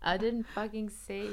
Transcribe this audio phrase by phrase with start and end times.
[0.00, 1.28] I didn't fucking say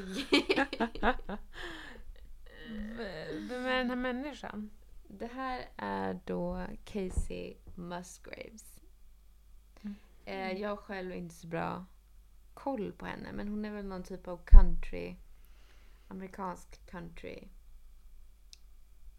[3.47, 4.69] Vem är den här människan?
[5.07, 8.81] Det här är då Casey Musgraves.
[10.25, 11.85] Eh, jag har själv inte så bra
[12.53, 15.15] koll på henne men hon är väl någon typ av country,
[16.07, 17.47] amerikansk country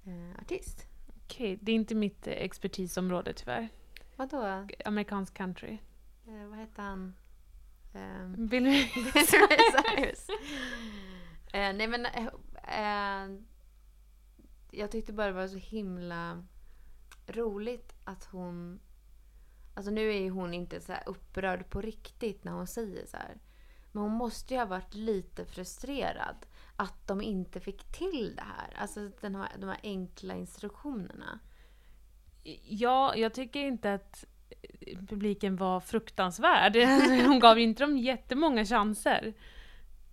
[0.04, 0.91] eh, artist.
[1.32, 3.68] Okej, det är inte mitt eh, expertisområde tyvärr.
[4.16, 4.66] Vadå?
[4.84, 5.78] Amerikansk country.
[6.26, 7.14] Eh, vad heter han?
[7.94, 8.70] Ehm, Vill du...
[9.26, 10.28] Cyrus.
[11.52, 12.26] Eh, nej men eh,
[12.80, 13.30] eh,
[14.70, 16.44] jag tyckte bara det var så himla
[17.26, 18.80] roligt att hon...
[19.74, 23.16] Alltså nu är ju hon inte så här upprörd på riktigt när hon säger så
[23.16, 23.40] här.
[23.92, 26.46] Men hon måste ju ha varit lite frustrerad
[26.82, 28.76] att de inte fick till det här.
[28.76, 31.38] Alltså den här, de här enkla instruktionerna.
[32.64, 34.24] Ja, jag tycker inte att
[34.80, 36.76] eh, publiken var fruktansvärd.
[37.26, 39.34] Hon gav inte dem jättemånga chanser.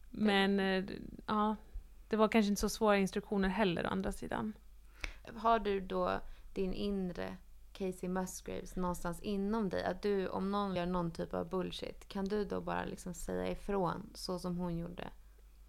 [0.10, 0.84] Men eh,
[1.26, 1.56] ja,
[2.10, 4.54] det var kanske inte så svåra instruktioner heller å andra sidan.
[5.36, 6.22] Har du då
[6.54, 7.38] din inre
[7.74, 9.84] Casey Musgraves någonstans inom dig?
[9.84, 13.52] Att du, om någon gör någon typ av bullshit, kan du då bara liksom säga
[13.52, 15.10] ifrån så som hon gjorde?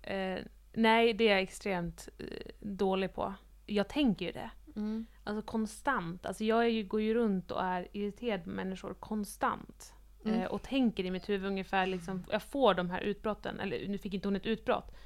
[0.03, 2.27] Eh, nej, det är jag extremt eh,
[2.61, 3.35] dålig på.
[3.67, 4.51] Jag tänker ju det.
[4.77, 5.07] Mm.
[5.25, 6.27] Alltså konstant.
[6.27, 9.95] Alltså jag ju, går ju runt och är irriterad på människor konstant.
[10.25, 10.41] Mm.
[10.41, 13.99] Eh, och tänker i mitt huvud ungefär liksom, jag får de här utbrotten, eller nu
[13.99, 14.97] fick inte hon ett utbrott,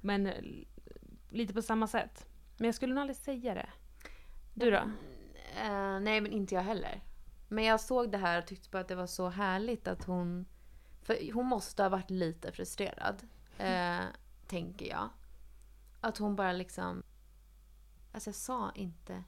[0.00, 0.44] men eh,
[1.28, 2.26] lite på samma sätt.
[2.56, 3.68] Men jag skulle nog aldrig säga det.
[4.54, 4.82] Du då?
[5.62, 7.00] Eh, nej, men inte jag heller.
[7.48, 10.46] Men jag såg det här och tyckte bara att det var så härligt att hon...
[11.02, 13.22] För hon måste ha varit lite frustrerad,
[13.58, 14.00] eh,
[14.50, 15.08] tänker jag.
[16.00, 17.02] Att hon bara liksom...
[18.12, 19.24] Alltså jag sa inte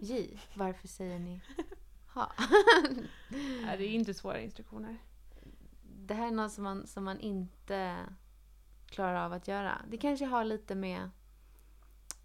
[0.00, 0.40] J.
[0.54, 1.40] Varför säger ni
[2.06, 2.32] ha?
[3.28, 4.98] Nej, det är inte svåra instruktioner.
[5.82, 7.96] det här är något som man, som man inte
[8.86, 9.82] klarar av att göra.
[9.88, 11.10] Det kanske har lite med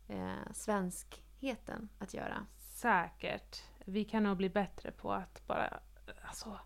[0.08, 2.46] eh, svenskheten att göra.
[2.58, 3.64] Säkert.
[3.86, 5.80] Vi kan nog bli bättre på att bara,
[6.22, 6.60] alltså.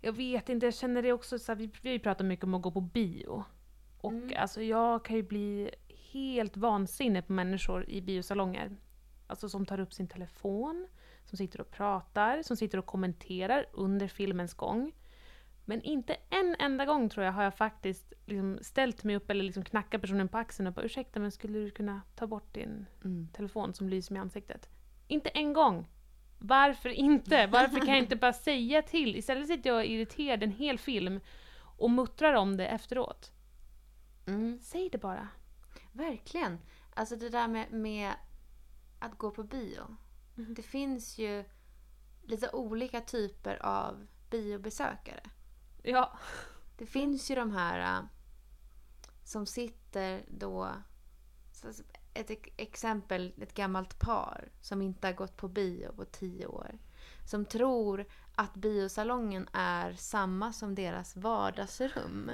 [0.00, 2.62] Jag vet inte, jag känner det också så här, vi, vi pratat mycket om att
[2.62, 3.44] gå på bio.
[4.02, 4.34] Och Mm.
[4.36, 5.70] alltså jag kan ju bli
[6.12, 8.76] helt vansinnig på människor i biosalonger.
[9.26, 10.88] Alltså som tar upp sin telefon,
[11.24, 14.92] som sitter och pratar, som sitter och kommenterar under filmens gång.
[15.64, 19.44] Men inte en enda gång tror jag har jag faktiskt liksom ställt mig upp eller
[19.44, 22.86] liksom knackat personen på axeln och bara ursäkta men skulle du kunna ta bort din
[23.32, 24.68] telefon som lyser mig i ansiktet.
[25.08, 25.88] Inte en gång!
[26.38, 27.46] Varför inte?
[27.46, 29.16] Varför kan jag inte bara säga till?
[29.16, 31.20] Istället sitter jag och är irriterad en hel film
[31.78, 33.32] och muttrar om det efteråt.
[34.34, 34.60] Mm.
[34.62, 35.28] Säg det bara.
[35.92, 36.58] Verkligen.
[36.94, 38.14] Alltså det där med, med
[38.98, 39.96] att gå på bio.
[40.34, 40.54] Mhm.
[40.54, 41.44] Det finns ju
[42.22, 45.22] lite olika typer av biobesökare.
[45.82, 46.18] Ja.
[46.78, 48.04] Det finns ju de här äh,
[49.24, 50.68] som sitter då...
[52.14, 56.78] Ett ex- exempel, ett gammalt par som inte har gått på bio på tio år.
[57.30, 62.30] Som tror att biosalongen är samma som deras vardagsrum.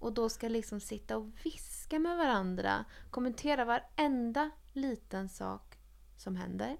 [0.00, 5.78] Och då ska liksom sitta och viska med varandra, kommentera varenda liten sak
[6.16, 6.76] som händer.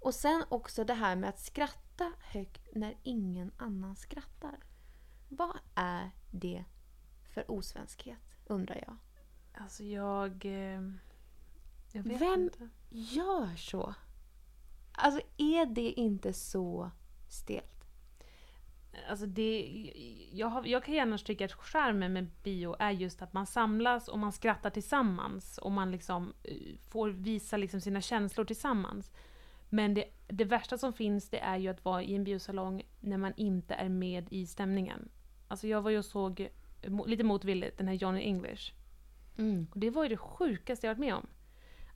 [0.00, 4.58] Och sen också det här med att skratta högt när ingen annan skrattar.
[5.28, 6.64] Vad är det
[7.34, 8.96] för osvenskhet, undrar jag.
[9.62, 10.44] Alltså jag...
[10.44, 10.82] eh,
[11.92, 12.68] Jag vet Vem- inte.
[12.90, 13.94] Gör så?
[14.92, 16.90] Alltså, är det inte så
[17.28, 17.84] stelt?
[19.08, 19.60] Alltså det,
[20.34, 24.08] jag, har, jag kan gärna tycka att skärmen med bio är just att man samlas
[24.08, 26.56] och man skrattar tillsammans och man liksom eh,
[26.90, 29.12] får visa liksom sina känslor tillsammans.
[29.68, 33.18] Men det, det värsta som finns det är ju att vara i en biosalong när
[33.18, 35.08] man inte är med i stämningen.
[35.48, 36.48] Alltså jag var ju och såg,
[37.06, 38.72] lite motvilligt, den här Johnny English.
[39.72, 41.26] Och det var ju det sjukaste jag varit med om.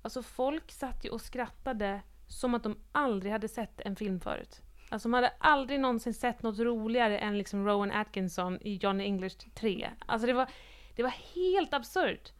[0.02, 4.62] Alltså folk satt ju och skrattade som att de aldrig hade sett en film förut.
[4.88, 9.36] Alltså de hade aldrig någonsin sett något roligare än liksom Rowan Atkinson i Johnny English
[9.54, 9.90] 3.
[10.06, 10.50] Alltså det var,
[10.96, 12.32] det var helt absurt.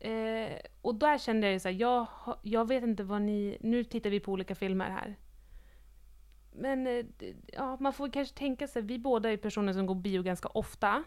[0.00, 2.06] Eh, och där kände jag ju såhär, jag,
[2.42, 3.58] jag vet inte vad ni...
[3.60, 5.16] Nu tittar vi på olika filmer här.
[6.52, 7.04] Men eh,
[7.46, 11.04] ja, man får kanske tänka sig, vi båda är personer som går bio ganska ofta.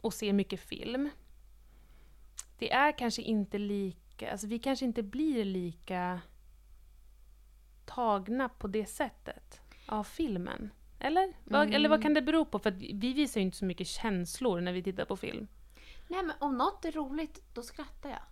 [0.00, 1.10] Och ser mycket film.
[2.58, 6.20] Det är kanske inte lika, alltså vi kanske inte blir lika
[7.84, 10.70] tagna på det sättet av filmen.
[10.98, 11.32] Eller?
[11.50, 11.72] Mm.
[11.72, 12.58] eller vad kan det bero på?
[12.58, 15.48] För vi visar ju inte så mycket känslor när vi tittar på film.
[16.08, 18.22] Nej, men om något är roligt, då skrattar jag.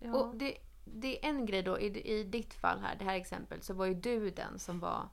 [0.00, 0.16] Ja.
[0.16, 3.64] Och det, det är en grej då, i, i ditt fall här, det här exemplet,
[3.64, 5.08] så var ju du den som var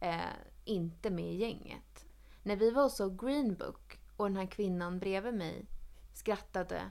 [0.00, 0.20] eh,
[0.64, 2.06] inte med i gänget.
[2.42, 5.66] När vi var och såg Green Book och den här kvinnan bredvid mig
[6.14, 6.90] skrattade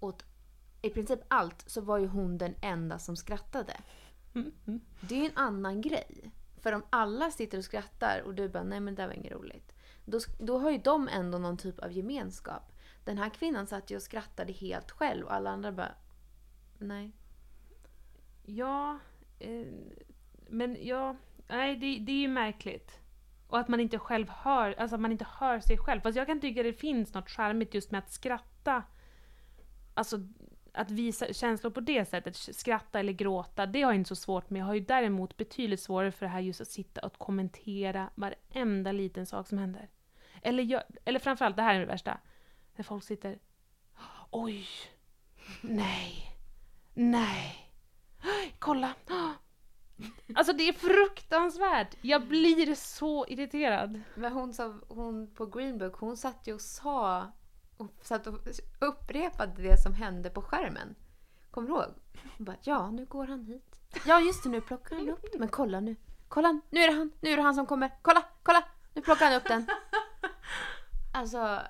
[0.00, 0.24] åt
[0.82, 3.76] i princip allt så var ju hon den enda som skrattade.
[5.00, 6.32] Det är ju en annan grej.
[6.60, 9.32] För om alla sitter och skrattar och du bara nej men det där var inget
[9.32, 9.72] roligt.
[10.04, 12.72] Då, då har ju de ändå någon typ av gemenskap.
[13.04, 15.94] Den här kvinnan satt ju och skrattade helt själv och alla andra bara
[16.78, 17.12] nej.
[18.44, 18.98] Ja,
[19.38, 19.66] eh,
[20.48, 21.16] men ja,
[21.48, 23.00] nej det, det är ju märkligt.
[23.48, 26.00] Och att man inte själv hör, alltså att man inte hör sig själv.
[26.00, 28.82] Fast jag kan tycka det finns något charmigt just med att skratta.
[29.94, 30.16] Alltså
[30.76, 34.50] att visa känslor på det sättet, skratta eller gråta, det har jag inte så svårt
[34.50, 34.60] med.
[34.60, 38.92] Jag har ju däremot betydligt svårare för det här just att sitta och kommentera varenda
[38.92, 39.88] liten sak som händer.
[40.42, 42.18] Eller, jag, eller framförallt, det här är det värsta,
[42.76, 43.38] när folk sitter
[44.30, 44.66] Oj!
[45.60, 46.36] Nej!
[46.94, 47.72] Nej!
[48.58, 48.94] Kolla!
[50.34, 51.96] Alltså det är fruktansvärt!
[52.00, 54.00] Jag blir så irriterad.
[54.14, 57.32] Men hon, sa, hon på Green Book, hon satt ju och sa
[57.76, 58.34] och satt och
[58.78, 60.94] upprepade det som hände på skärmen.
[61.50, 61.94] Kommer du ihåg?
[62.38, 63.80] Bara, ja nu går han hit.
[64.06, 65.40] Ja just det, nu plockar han upp den.
[65.40, 65.96] Men kolla nu.
[66.28, 67.10] Kolla, nu är det han.
[67.20, 67.90] Nu är det han som kommer.
[68.02, 68.64] Kolla, kolla!
[68.94, 69.66] Nu plockar han upp den.
[71.12, 71.60] Alltså,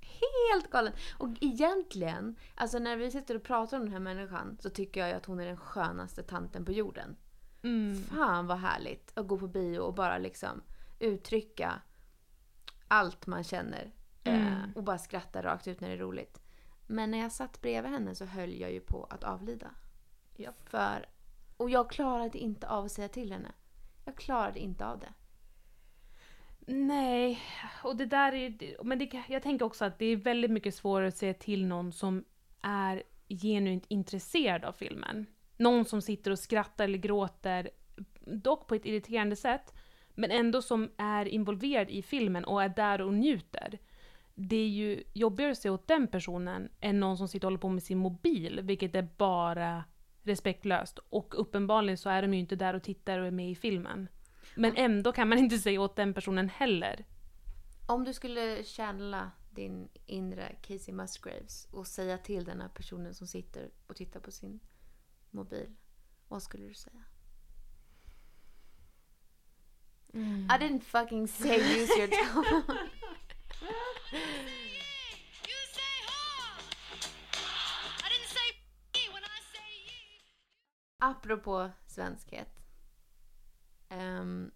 [0.00, 0.92] helt galen.
[1.18, 5.16] Och egentligen, alltså när vi sitter och pratar om den här människan så tycker jag
[5.16, 7.16] att hon är den skönaste tanten på jorden.
[7.62, 8.02] Mm.
[8.02, 10.62] Fan vad härligt att gå på bio och bara liksom
[10.98, 11.82] uttrycka
[12.88, 13.92] allt man känner.
[14.24, 14.72] Eh, Mm.
[14.74, 16.40] och bara skratta rakt ut när det är roligt.
[16.86, 19.70] Men när jag satt bredvid henne så höll jag ju på att avlida.
[20.36, 20.68] Japp.
[20.68, 21.06] För,
[21.56, 23.52] och jag klarade inte av att säga till henne.
[24.04, 25.12] Jag klarade inte av det.
[26.66, 27.40] Nej,
[27.82, 28.84] och det där är...
[28.84, 31.92] Men det, jag tänker också att det är väldigt mycket svårare att säga till någon
[31.92, 32.24] som
[32.60, 35.26] är genuint intresserad av filmen.
[35.56, 37.70] Någon som sitter och skrattar eller gråter,
[38.20, 39.74] dock på ett irriterande sätt,
[40.14, 43.78] men ändå som är involverad i filmen och är där och njuter.
[44.40, 47.60] Det är ju jobbigare att se åt den personen än någon som sitter och håller
[47.60, 49.84] på med sin mobil, vilket är bara
[50.22, 50.98] respektlöst.
[50.98, 54.08] Och uppenbarligen så är de ju inte där och tittar och är med i filmen.
[54.54, 57.04] Men ändå kan man inte säga åt den personen heller.
[57.86, 63.26] Om du skulle channela din inre Casey Musgraves och säga till den här personen som
[63.26, 64.60] sitter och tittar på sin
[65.30, 65.76] mobil.
[66.28, 67.04] Vad skulle du säga?
[70.12, 72.78] I didn't fucking say use your tongue.
[81.00, 82.48] Apropå svenskhet.
[83.90, 84.50] Um,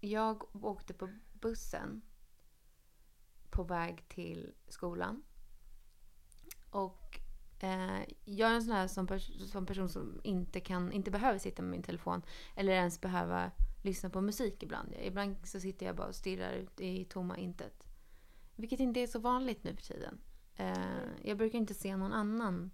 [0.00, 2.02] jag åkte på bussen
[3.50, 5.22] på väg till skolan.
[6.70, 7.20] Och
[7.60, 11.38] eh, jag är en sån här som, pers- som person som inte, kan, inte behöver
[11.38, 12.22] sitta med min telefon
[12.56, 13.50] eller ens behöva
[13.82, 14.94] lyssna på musik ibland.
[15.02, 17.91] Ibland så sitter jag bara och stirrar ut i tomma intet.
[18.62, 20.20] Vilket inte är så vanligt nu för tiden.
[20.56, 20.74] Eh,
[21.22, 22.70] jag brukar inte se någon annan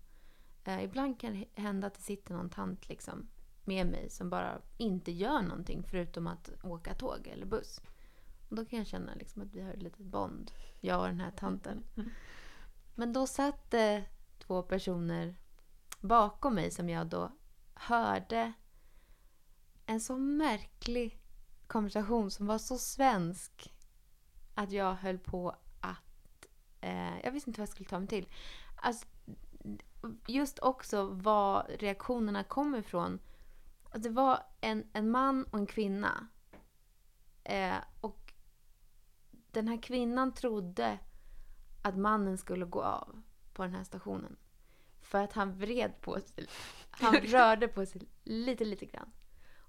[0.69, 3.29] Eh, ibland kan det hända att det sitter någon tant liksom
[3.65, 7.81] med mig som bara inte gör någonting förutom att åka tåg eller buss.
[8.49, 11.21] Och då kan jag känna liksom att vi har ett litet bond, jag och den
[11.21, 11.85] här tanten.
[12.95, 14.05] Men då satt det
[14.39, 15.35] två personer
[16.01, 17.33] bakom mig som jag då
[17.75, 18.53] hörde
[19.87, 21.21] en så märklig
[21.67, 23.75] konversation som var så svensk
[24.55, 25.57] att jag höll på.
[26.81, 28.29] Eh, jag visste inte vad jag skulle ta mig till.
[28.77, 29.07] Alltså,
[30.27, 33.21] just också var reaktionerna kom ifrån.
[33.91, 36.29] Att det var en, en man och en kvinna.
[37.45, 38.33] Eh, och
[39.51, 40.99] den här kvinnan trodde
[41.83, 44.37] att mannen skulle gå av på den här stationen.
[45.01, 46.47] För att han vred på sig.
[46.91, 49.13] Han rörde på sig lite, lite grann.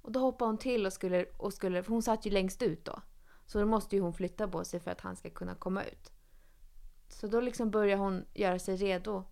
[0.02, 2.86] Och då hoppade hon till och skulle, och skulle för hon satt ju längst ut
[2.86, 3.02] då.
[3.46, 6.12] Så då måste ju hon flytta på sig för att han ska kunna komma ut.
[7.20, 9.24] Så då liksom börjar hon göra sig redo.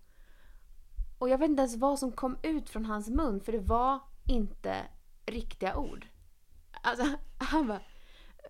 [1.17, 4.00] Och jag vet inte ens vad som kom ut från hans mun för det var
[4.25, 4.75] inte
[5.25, 6.08] riktiga ord.
[6.82, 7.82] Alltså han bara...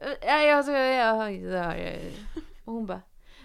[0.02, 0.78] Eh, ja, jag ska...
[0.78, 2.12] Ja, ja, ja.
[2.66, 3.02] Och hon bara...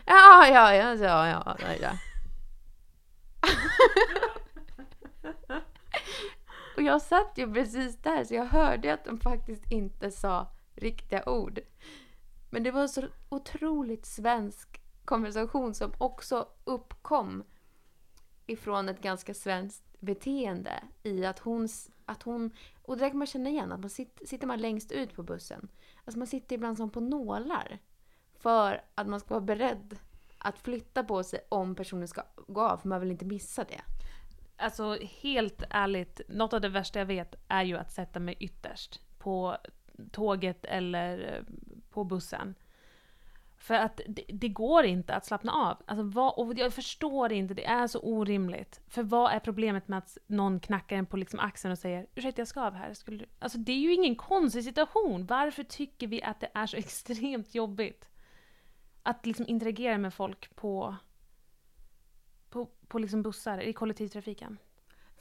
[0.06, 1.92] Ja, ja, ja, ja, ja, ja, ja.
[6.76, 11.28] Och jag satt ju precis där så jag hörde att de faktiskt inte sa riktiga
[11.28, 11.60] ord.
[12.50, 17.44] Men det var en så otroligt svensk konversation som också uppkom
[18.46, 21.68] ifrån ett ganska svenskt beteende i att hon,
[22.06, 22.50] att hon
[22.82, 25.22] och det där kan man känna igen, att man sitter, sitter man längst ut på
[25.22, 25.68] bussen.
[26.04, 27.78] Alltså man sitter ibland som på nålar
[28.38, 29.98] för att man ska vara beredd
[30.38, 33.80] att flytta på sig om personen ska gå av, för man vill inte missa det.
[34.56, 39.00] Alltså helt ärligt, något av det värsta jag vet är ju att sätta mig ytterst
[39.18, 39.56] på
[40.12, 41.54] tåget eller eh,
[41.90, 42.54] på bussen.
[43.62, 45.82] För att det, det går inte att slappna av.
[45.86, 48.80] Alltså vad, och jag förstår inte, det är så orimligt.
[48.88, 52.40] För vad är problemet med att någon knackar en på liksom axeln och säger ursäkta
[52.40, 52.94] jag ska av här.
[52.94, 53.26] Skulle du?
[53.38, 55.26] Alltså det är ju ingen konstig situation.
[55.26, 58.08] Varför tycker vi att det är så extremt jobbigt?
[59.02, 60.96] Att liksom interagera med folk på,
[62.50, 64.58] på, på liksom bussar i kollektivtrafiken.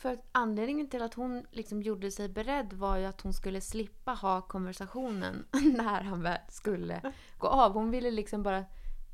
[0.02, 3.62] För att anledningen till att hon liksom gjorde sig beredd var ju att hon skulle
[3.62, 7.74] slippa ha konversationen när han väl skulle gå av.
[7.74, 8.66] Hon ville liksom bara,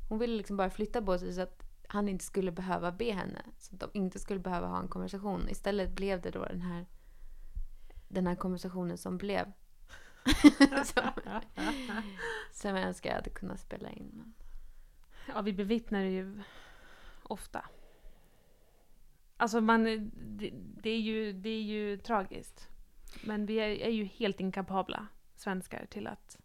[0.08, 3.42] hon ville liksom bara flytta på sig så att han inte skulle behöva be henne.
[3.58, 5.48] Så att de inte skulle behöva ha en konversation.
[5.48, 6.86] Istället blev det då den här,
[8.08, 9.52] den här konversationen som blev.
[10.84, 11.10] som,
[12.52, 14.34] som jag önskar jag hade kunnat spela in.
[15.26, 16.42] Ja, vi bevittnar det ju
[17.22, 17.64] ofta.
[19.40, 20.50] Alltså man, det,
[20.82, 22.68] det, är ju, det är ju tragiskt.
[23.24, 26.38] Men vi är, är ju helt inkapabla, svenskar, till att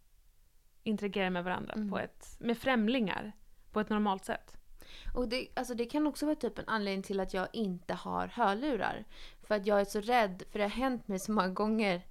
[0.83, 1.89] interagera med varandra Mm.
[1.89, 3.31] på ett, med främlingar
[3.71, 4.57] på ett normalt sätt.
[5.13, 8.27] Och det, alltså det kan också vara typ en anledning till att jag inte har
[8.27, 9.05] hörlurar.
[9.41, 12.01] För att jag är så rädd, för det har hänt mig så många gånger.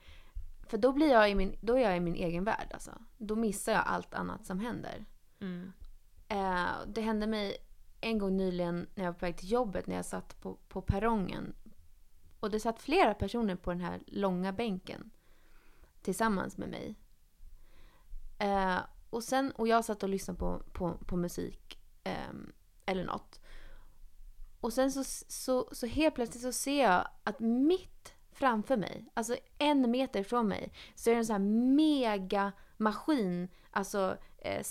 [0.66, 2.90] För då, blir jag i min, då är jag i min egen värld alltså.
[3.18, 5.04] Då missar jag allt annat som händer.
[5.40, 5.72] Mm.
[6.28, 7.56] Eh, det hände mig
[8.02, 10.82] en gång nyligen när jag var på väg till jobbet när jag satt på, på
[10.82, 11.54] perrongen.
[12.40, 15.10] Och det satt flera personer på den här långa bänken
[16.02, 16.94] tillsammans med mig.
[18.38, 18.78] Eh,
[19.10, 22.32] och, sen, och jag satt och lyssnade på, på, på musik eh,
[22.86, 23.40] eller något.
[24.60, 29.36] Och sen så, så, så helt plötsligt så ser jag att mitt framför mig, alltså
[29.58, 34.62] en meter från mig, så är det en sån här mega maskin, alltså eh,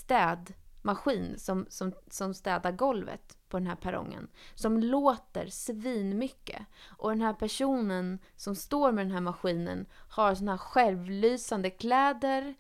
[0.82, 4.28] maskin som, som, som städar golvet på den här perrongen.
[4.56, 6.62] Som låter svinmycket.
[6.98, 12.56] Och den här personen som står med den här maskinen har såna här självlysande kläder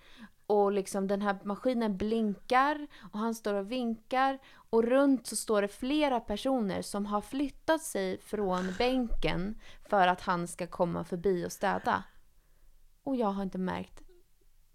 [0.45, 5.61] och liksom den här maskinen blinkar och han står och vinkar och runt så står
[5.61, 9.59] det flera personer som har flyttat sig från bänken
[9.89, 12.03] för att han ska komma förbi och städa.
[13.03, 14.01] Och jag har inte märkt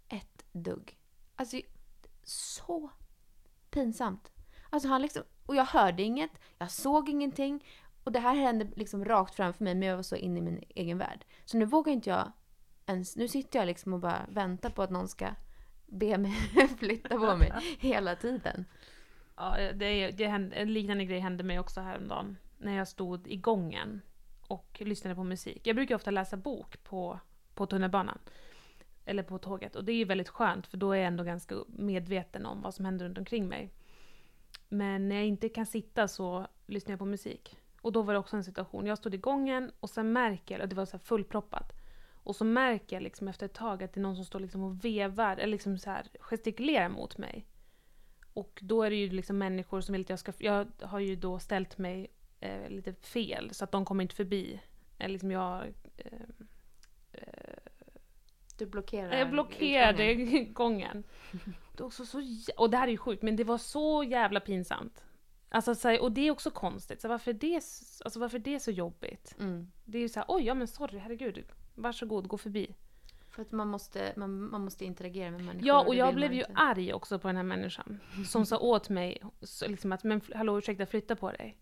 [0.09, 0.99] ett dugg.
[1.37, 1.61] Alltså,
[2.25, 2.91] så
[3.77, 4.33] pinsamt.
[4.71, 7.65] Alltså han liksom, och jag hörde inget, jag såg ingenting.
[8.05, 10.65] Och det här hände liksom rakt framför mig men jag var så inne i min
[10.69, 11.25] egen värld.
[11.45, 12.33] Så nu vågar inte jag
[12.87, 15.29] ens, nu sitter jag liksom och bara väntar på att någon ska
[15.87, 16.33] be mig
[16.79, 18.65] flytta på mig hela tiden.
[19.37, 22.37] Ja, det, det hände, en liknande grej hände mig också häromdagen.
[22.59, 24.03] När jag stod i gången
[24.49, 25.67] och lyssnade på musik.
[25.67, 27.21] Jag brukar ofta läsa bok på,
[27.55, 28.19] på tunnelbanan.
[29.07, 29.77] Eller på tåget.
[29.77, 32.75] Och det är ju väldigt skönt för då är jag ändå ganska medveten om vad
[32.75, 33.71] som händer runt omkring mig.
[34.69, 37.57] Men när jag inte kan sitta så lyssnar jag på musik.
[37.81, 38.87] Och då var det också en situation.
[38.87, 41.73] Jag stod i gången och sen märker jag, och det var så här fullproppat.
[42.15, 44.63] Och så märker jag liksom efter ett tag att det är någon som står liksom
[44.63, 47.47] och vevar, eller liksom så här gestikulerar mot mig.
[48.33, 50.33] Och då är det ju liksom människor som vill att jag ska...
[50.39, 52.07] Jag har ju då ställt mig
[52.41, 54.61] eh, lite fel så att de kommer inte förbi.
[54.99, 55.63] Eller liksom jag...
[55.97, 56.13] Eh,
[57.13, 57.56] eh,
[58.57, 60.53] du blockerar jag blockerade utgången.
[60.53, 61.05] gången.
[61.77, 64.05] Det är också så, jä- och det här är ju sjukt, men det var så
[64.05, 65.05] jävla pinsamt.
[65.49, 67.01] Alltså, så här, och det är också konstigt.
[67.01, 67.55] Så varför, är det,
[68.05, 69.35] alltså, varför är det så jobbigt?
[69.39, 69.71] Mm.
[69.85, 71.45] Det är ju så här, oj, ja men sorry, herregud.
[71.75, 72.75] Varsågod, gå förbi.
[73.31, 75.69] För att man måste, man, man måste interagera med människor.
[75.69, 76.53] Ja, och jag blev ju inte.
[76.55, 78.01] arg också på den här människan.
[78.29, 81.59] Som sa åt mig så liksom att, men hallå ursäkta, flytta på dig.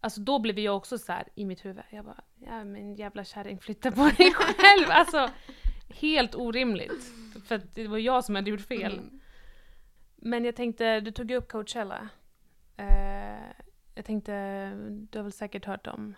[0.00, 1.82] Alltså då blev jag också så här i mitt huvud.
[1.90, 4.86] Jag bara, ja men jävla kärring, flytta på dig själv.
[4.88, 5.30] Alltså,
[5.88, 7.12] helt orimligt.
[7.44, 8.92] För att det var jag som hade gjort fel.
[8.98, 9.20] Mm.
[10.16, 12.08] Men jag tänkte, du tog upp Coachella.
[12.76, 13.50] Eh,
[13.94, 14.32] jag tänkte,
[15.10, 16.14] du har väl säkert hört om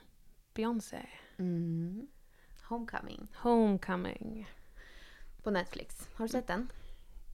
[0.55, 1.07] Beyoncé?
[1.39, 2.07] Mm.
[2.69, 3.29] Homecoming.
[3.37, 4.51] Homecoming.
[5.43, 6.09] På Netflix.
[6.15, 6.73] Har du sett den?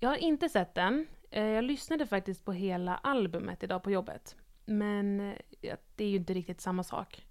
[0.00, 1.06] Jag har inte sett den.
[1.30, 4.36] Eh, Jag lyssnade faktiskt på hela albumet idag på jobbet.
[4.64, 5.20] Men
[5.60, 7.26] eh, det är ju inte riktigt samma sak.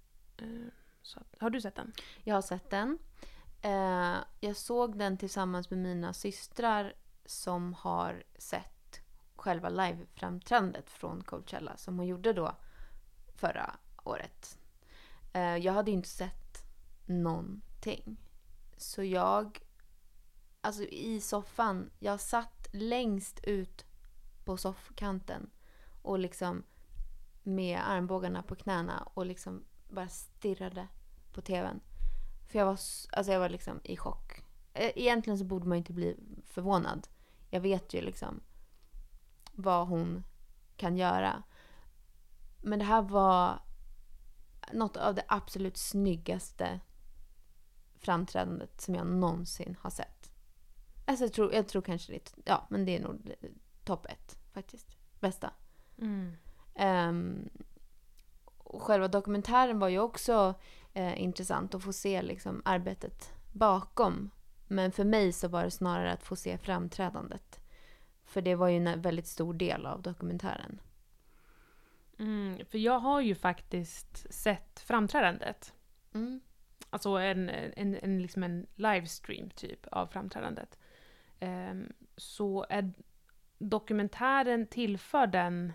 [1.02, 1.92] Så, har du sett den?
[2.24, 2.98] Jag har sett den.
[3.66, 6.94] Eh, jag såg den tillsammans med mina systrar
[7.26, 9.02] som har sett
[9.36, 12.56] själva liveframträdandet från Coachella som hon gjorde då
[13.36, 14.58] förra året.
[15.34, 16.64] Eh, jag hade ju inte sett
[17.06, 18.18] någonting.
[18.78, 19.60] Så jag,
[20.62, 23.86] alltså i soffan, jag satt längst ut
[24.44, 25.50] på soffkanten
[26.02, 26.64] och liksom
[27.44, 30.88] med armbågarna på knäna och liksom bara stirrade
[31.34, 31.82] på tvn.
[32.48, 32.80] För jag var,
[33.12, 34.44] alltså jag var liksom i chock.
[34.74, 37.08] Eh, Egentligen så borde man inte bli förvånad.
[37.50, 38.40] Jag vet ju liksom
[39.52, 40.24] vad hon
[40.78, 41.44] kan göra.
[42.62, 43.60] Men det här var
[44.74, 46.80] något av det absolut snyggaste
[47.96, 50.32] framträdandet som jag någonsin har sett.
[51.06, 53.34] Alltså jag tror, jag tror kanske det ja men det är nog
[53.84, 54.96] topp ett faktiskt.
[55.20, 55.54] Bästa.
[55.98, 57.50] Mm.
[58.58, 60.54] Och själva dokumentären var ju också
[60.96, 64.32] eh, intressant att få se liksom, arbetet bakom.
[64.68, 67.60] Men för mig så var det snarare att få se framträdandet.
[68.24, 70.82] För det var ju en väldigt stor del av dokumentären.
[72.20, 75.74] Mm, för jag har ju faktiskt sett framträdandet.
[76.14, 76.42] Mm.
[76.90, 80.80] Alltså en, en, en, liksom en livestream typ av framträdandet.
[81.40, 82.94] Ehm, så är
[83.58, 85.74] dokumentären tillför den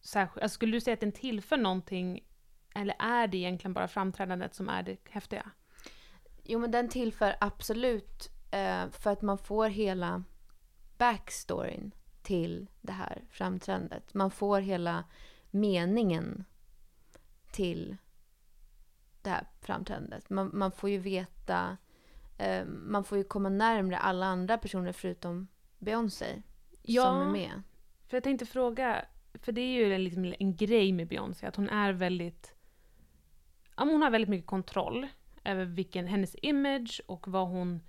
[0.00, 2.24] särskilt, alltså skulle du säga att den tillför någonting
[2.74, 5.50] eller är det egentligen bara framträdandet som är det häftiga?
[6.42, 10.24] Jo men den tillför absolut eh, för att man får hela
[10.98, 14.14] backstoryn till det här framträdandet.
[14.14, 15.04] Man får hela
[15.50, 16.44] meningen
[17.50, 17.96] till
[19.22, 20.30] det här framträdandet.
[20.30, 21.76] Man, man får ju veta,
[22.38, 26.42] eh, man får ju komma närmre alla andra personer förutom Beyoncé
[26.84, 27.62] som är med.
[28.06, 29.04] För jag tänkte fråga,
[29.34, 32.53] för det är ju en, liksom en grej med Beyoncé, att hon är väldigt...
[33.76, 35.06] Hon har väldigt mycket kontroll
[35.44, 37.80] över vilken, hennes image och vad hon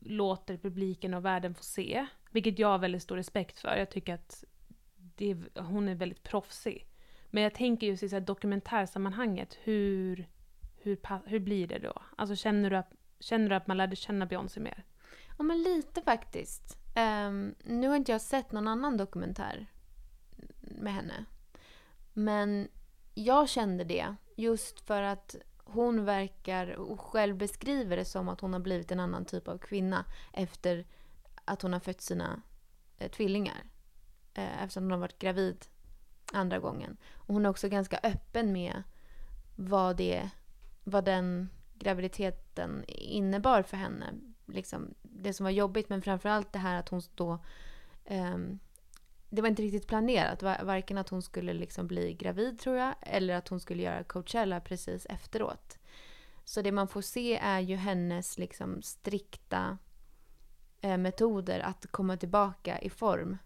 [0.00, 2.06] låter publiken och världen få se.
[2.30, 3.76] Vilket jag har väldigt stor respekt för.
[3.76, 4.44] Jag tycker att
[4.96, 6.86] det, hon är väldigt proffsig.
[7.30, 10.28] Men jag tänker just i så här dokumentärsammanhanget, hur,
[10.76, 12.02] hur, hur blir det då?
[12.16, 14.84] Alltså känner du att, känner du att man lärde känna Beyoncé mer?
[15.38, 16.76] Ja, men lite faktiskt.
[16.96, 19.66] Um, nu har inte jag sett någon annan dokumentär
[20.60, 21.24] med henne.
[22.12, 22.68] Men
[23.14, 28.52] jag kände det just för att hon verkar och själv beskriver det som att hon
[28.52, 30.86] har blivit en annan typ av kvinna efter
[31.44, 32.42] att hon har fött sina
[32.98, 33.64] eh, tvillingar.
[34.34, 35.66] Eh, eftersom hon har varit gravid
[36.32, 36.96] andra gången.
[37.14, 38.82] Och hon är också ganska öppen med
[39.56, 40.30] vad, det,
[40.84, 44.14] vad den graviditeten innebar för henne.
[44.46, 47.38] Liksom, det som var jobbigt men framförallt det här att hon då...
[48.04, 48.58] ehm,
[49.30, 50.42] det var inte riktigt planerat.
[50.42, 54.60] Varken att hon skulle liksom bli gravid tror jag eller att hon skulle göra Coachella
[54.60, 55.78] precis efteråt.
[56.44, 59.78] Så det man får se är ju hennes liksom strikta
[60.80, 63.36] eh, metoder att komma tillbaka i form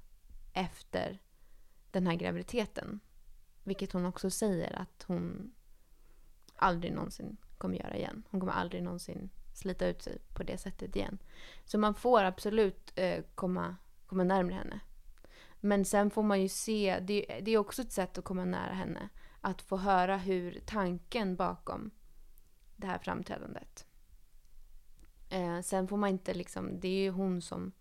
[0.52, 1.18] efter
[1.90, 3.00] den här graviditeten.
[3.64, 5.52] Vilket hon också säger att hon
[6.56, 8.22] aldrig någonsin kommer göra igen.
[8.30, 11.18] Hon kommer aldrig någonsin slita ut sig på det sättet igen.
[11.64, 14.80] Så man får absolut eh, komma, komma närmare henne.
[15.64, 18.72] Men sen får man ju se, det, det är också ett sätt att komma nära
[18.72, 19.08] henne.
[19.40, 21.90] Att få höra hur tanken bakom
[22.76, 23.86] det här framträdandet.
[25.30, 27.72] Eh, sen får man inte liksom, det är ju hon som,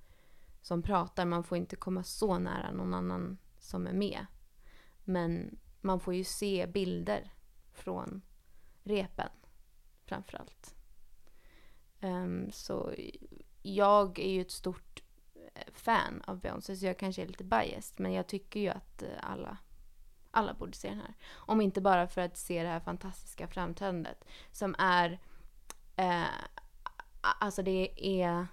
[0.62, 4.26] som pratar, man får inte komma så nära någon annan som är med.
[5.04, 7.34] Men man får ju se bilder
[7.74, 8.22] från
[8.84, 9.30] repen
[10.06, 10.76] framförallt.
[12.02, 12.93] Um, så
[13.62, 15.03] jag är ju ett stort
[15.73, 19.10] fan av Beyoncé så jag kanske är lite biased men jag tycker ju att eh,
[19.21, 19.58] alla,
[20.32, 21.13] alla borde se den här.
[21.32, 25.19] Om inte bara för att se det här fantastiska framträdandet som är
[25.95, 26.23] eh,
[27.39, 28.47] Alltså det är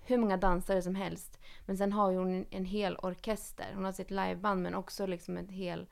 [0.00, 1.38] hur många dansare som helst.
[1.66, 3.72] Men sen har ju hon en, en hel orkester.
[3.74, 5.86] Hon har sitt liveband men också liksom en hel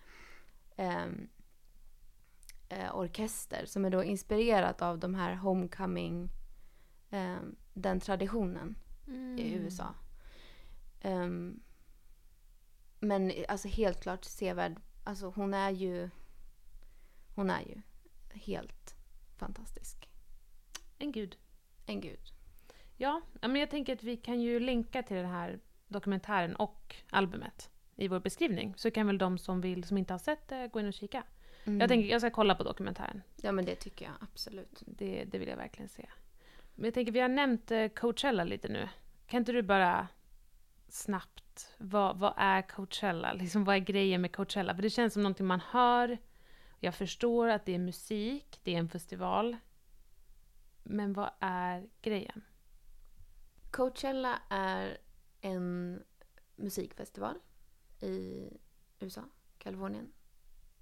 [0.76, 1.28] ehm,
[2.68, 6.30] eh, orkester som är då inspirerat av de här homecoming,
[7.10, 8.76] ehm, den traditionen
[9.38, 9.94] i USA.
[11.00, 11.60] Ehm,
[13.00, 14.80] men alltså helt klart sevärd.
[15.04, 16.10] Alltså hon är ju,
[17.34, 17.82] hon är ju
[18.32, 18.94] helt
[19.38, 20.08] fantastisk.
[20.98, 21.36] En gud.
[21.86, 22.20] En gud.
[22.96, 26.96] Ja, ja, men jag tänker att vi kan ju länka till den här dokumentären och
[27.10, 28.74] albumet i vår beskrivning.
[28.76, 31.22] Så kan väl de som vill, som inte har sett det, gå in och kika.
[31.64, 31.80] Mm.
[31.80, 33.22] Jag tänker, jag ska kolla på dokumentären.
[33.42, 34.82] Ja men det tycker jag absolut.
[34.86, 36.08] Det, det vill jag verkligen se.
[36.74, 38.88] Men jag tänker, vi har nämnt eh, Coachella lite nu.
[39.26, 40.08] Kan inte du bara
[40.92, 43.32] snabbt, vad, vad är Coachella?
[43.38, 44.74] Liksom, vad är grejen med Coachella?
[44.74, 46.18] För det känns som någonting man hör.
[46.80, 49.56] Jag förstår att det är musik, det är en festival.
[50.82, 52.44] Men vad är grejen?
[53.70, 54.98] Coachella är
[55.40, 56.02] en
[56.56, 57.34] musikfestival
[58.00, 58.48] i
[58.98, 59.24] USA,
[59.58, 60.12] Kalifornien.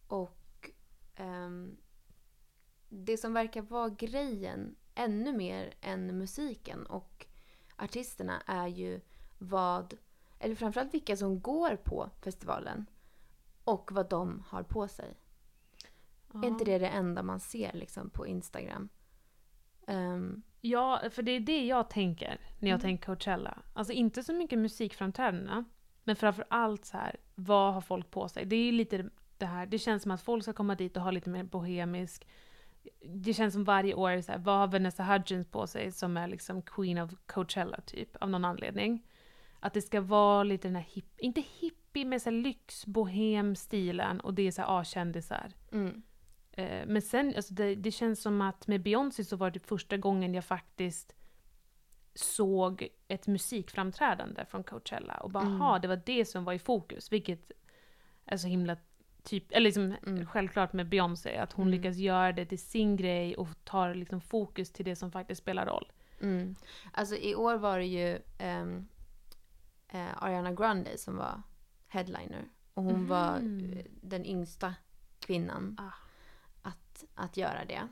[0.06, 0.70] Och
[1.18, 1.76] um,
[2.88, 7.26] det som verkar vara grejen ännu mer än musiken och
[7.76, 9.00] artisterna är ju
[9.38, 9.94] vad,
[10.38, 12.86] eller framförallt vilka som går på festivalen
[13.64, 15.16] och vad de har på sig.
[16.34, 18.88] Är inte det det enda man ser liksom på Instagram?
[19.86, 22.80] Ehm, Ja, för det är det jag tänker när jag Mm.
[22.80, 23.58] tänker Coachella.
[23.72, 25.64] Alltså inte så mycket musikframträdandena,
[26.04, 28.44] men framför allt så här, vad har folk på sig?
[28.46, 31.02] Det är ju lite det här, det känns som att folk ska komma dit och
[31.02, 32.26] ha lite mer bohemisk
[33.04, 36.28] det känns som varje år, så här, vad har Vanessa Hudgens på sig som är
[36.28, 39.06] liksom Queen of Coachella typ, av någon anledning.
[39.60, 44.20] Att det ska vara lite den här hipp, inte hippie, men så lyx, bohem stilen
[44.20, 45.52] och det är så här A-kändisar.
[45.72, 46.02] Mm.
[46.52, 49.96] Eh, men sen, alltså det, det känns som att med Beyoncé så var det första
[49.96, 51.14] gången jag faktiskt
[52.14, 55.80] såg ett musikframträdande från Coachella och bara, Mm.
[55.82, 57.52] det var det som var i fokus, vilket
[58.24, 58.76] är så himla
[59.22, 60.26] typ, eller liksom Mm.
[60.26, 61.78] självklart med Beyoncé, att hon Mm.
[61.78, 65.66] lyckas göra det till sin grej och tar liksom fokus till det som faktiskt spelar
[65.66, 65.92] roll.
[66.20, 66.54] Mm.
[66.92, 68.88] Alltså i år var det ju ehm,
[69.88, 71.42] eh, Ariana Grande som var
[71.88, 72.48] headliner.
[72.74, 73.72] Och hon var Mhm.
[73.72, 74.74] eh, den yngsta
[75.20, 75.92] kvinnan Ah.
[76.68, 77.88] att, att göra det.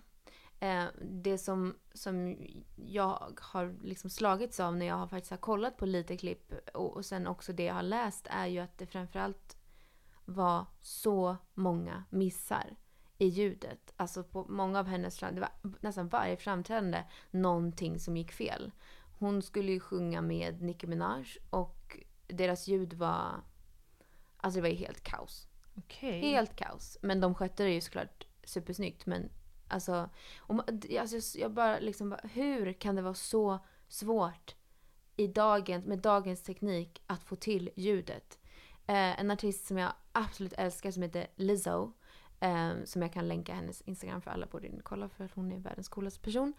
[0.61, 2.37] Eh, det som, som
[2.77, 6.97] jag har liksom slagits av när jag har faktiskt har kollat på lite klipp och,
[6.97, 9.57] och sen också det jag har läst är ju att det framförallt
[10.25, 12.77] var så många missar
[13.19, 13.93] i ljudet.
[13.97, 18.73] Alltså på många av hennes det var nästan varje framträdande någonting som gick fel.
[19.19, 23.41] Hon skulle ju sjunga med Nicki Minaj och deras ljud var
[24.37, 25.49] Alltså det var ju helt kaos.
[25.75, 26.21] Okej.
[26.21, 26.99] Helt kaos.
[27.03, 29.07] Men de skötte det ju såklart supersnyggt.
[29.07, 29.31] Men
[29.69, 34.55] alltså, och, ma- alltså jag bara liksom, bara, hur kan det vara så svårt
[35.17, 38.39] i dagens, med dagens teknik att få till ljudet?
[38.87, 41.93] Eh, en artist som jag absolut älskar som heter Lizzo.
[42.41, 45.53] Eh, som jag kan länka hennes Instagram för alla borde in kolla för att hon
[45.53, 46.53] är världens coolaste person.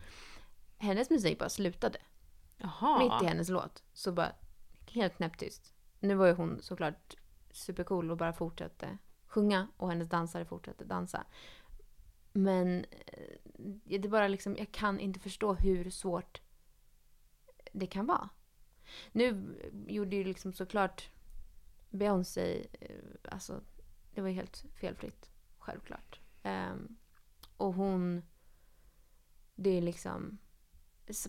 [0.78, 2.00] Hennes musik bara slutade.
[2.64, 3.00] Aha.
[3.00, 3.84] Mitt i hennes låt.
[3.94, 4.32] Så bara
[4.92, 5.74] helt knäpptyst.
[6.00, 7.16] Nu var ju hon såklart
[7.52, 11.26] supercool och bara fortsatte sjunga och hennes dansare fortsatte dansa.
[12.34, 13.38] Men eh,
[13.84, 16.42] det är bara liksom, jag kan inte förstå hur svårt
[17.72, 18.30] det kan vara.
[19.12, 19.56] Nu
[19.88, 21.10] gjorde ju liksom såklart
[21.90, 23.62] Beyoncé, eh, alltså
[24.14, 25.30] det var ju helt felfritt.
[25.58, 26.20] Självklart.
[26.44, 26.98] Um,
[27.58, 28.22] och hon,
[29.56, 30.38] det är liksom,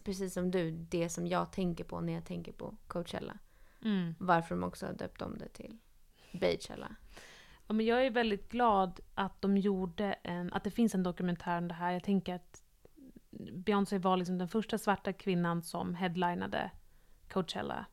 [0.05, 3.39] precis som du, det som jag tänker på när jag tänker på Coachella.
[3.85, 4.15] Mm.
[4.19, 5.79] Varför de också har döpt om det till
[6.33, 6.97] Beachella.
[7.67, 11.59] Ja, men jag är väldigt glad att de gjorde en, att det finns en dokumentär
[11.59, 11.93] om det här.
[11.93, 12.63] Jag tänker att
[13.53, 16.71] Beyoncé var liksom den första svarta kvinnan som headlinade
[17.29, 17.87] Coachella,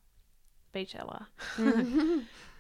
[0.71, 1.26] Beachella.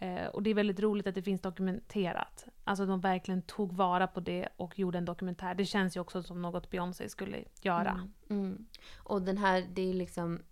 [0.00, 2.46] Eh, och det är väldigt roligt att det finns dokumenterat.
[2.64, 5.54] Alltså de verkligen tog vara på det och gjorde en dokumentär.
[5.54, 7.90] Det känns ju också som något Beyoncé skulle göra.
[7.90, 8.10] Mm.
[8.44, 8.66] Mm.
[8.96, 10.42] Och den här, det är liksom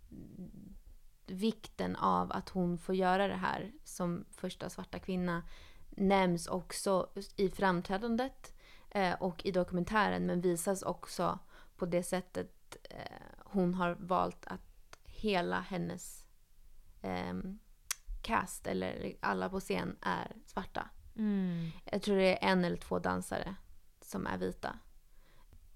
[1.26, 5.42] vikten av att hon får göra det här som första svarta kvinna
[5.90, 8.54] nämns också i framträdandet
[8.90, 11.38] eh, och i dokumentären men visas också
[11.76, 12.98] på det sättet eh,
[13.44, 16.26] hon har valt att hela hennes
[17.02, 17.34] eh,
[18.28, 20.88] cast eller alla på scen är svarta.
[21.16, 21.70] Mm.
[21.84, 23.54] Jag tror det är en eller två dansare
[24.00, 24.78] som är vita.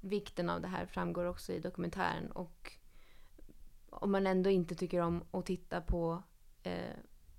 [0.01, 2.73] Vikten av det här framgår också i dokumentären och
[3.91, 6.23] om man ändå inte tycker om att titta på
[6.62, 6.97] eh,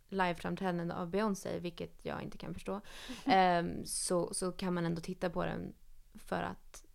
[0.09, 2.81] liveframträdanden av Beyoncé, vilket jag inte kan förstå,
[3.25, 5.73] ehm, så, så kan man ändå titta på den
[6.13, 6.85] för att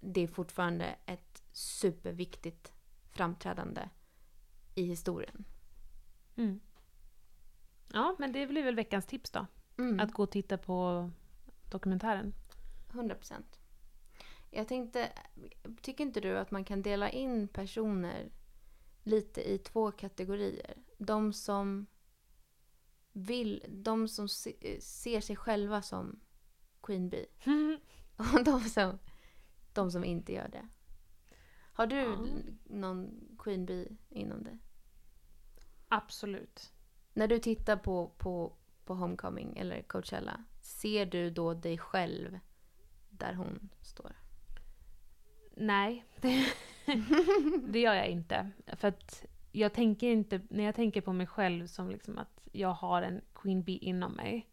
[0.00, 2.72] det är fortfarande ett superviktigt
[3.10, 3.88] framträdande
[4.74, 5.44] i historien.
[6.36, 6.60] Mm.
[7.92, 9.46] Ja, men det blir väl veckans tips då.
[9.78, 10.00] Mm.
[10.00, 11.10] Att gå och titta på
[11.70, 12.34] dokumentären.
[12.90, 13.58] 100 procent.
[14.50, 15.12] Jag tänkte,
[15.82, 18.30] tycker inte du att man kan dela in personer
[19.02, 20.74] lite i två kategorier?
[20.98, 21.86] De som
[23.12, 26.20] vill, de som se, ser sig själva som
[26.82, 27.26] Queen Bee
[28.16, 28.98] och de som,
[29.72, 30.68] de som inte gör det.
[31.74, 32.16] Har du Ja.
[32.64, 34.58] någon Queen Bee inom dig?
[35.88, 36.72] Absolut.
[37.14, 38.52] När du tittar på, på,
[38.84, 42.38] på Homecoming eller Coachella, ser du då dig själv
[43.10, 44.12] där hon står?
[45.56, 46.46] Nej, det,
[47.68, 48.50] det gör jag inte.
[48.76, 52.72] För att jag tänker inte, när jag tänker på mig själv som liksom att jag
[52.72, 54.48] har en Queen Bee inom mig.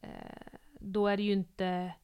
[0.00, 1.94] Eh, då är det ju inte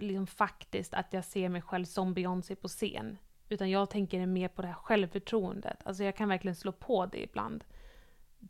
[0.00, 3.18] liksom faktiskt att jag ser mig själv som Beyoncé på scen.
[3.48, 5.86] Utan jag tänker mer på det här självförtroendet.
[5.86, 7.64] Alltså jag kan verkligen slå på det ibland.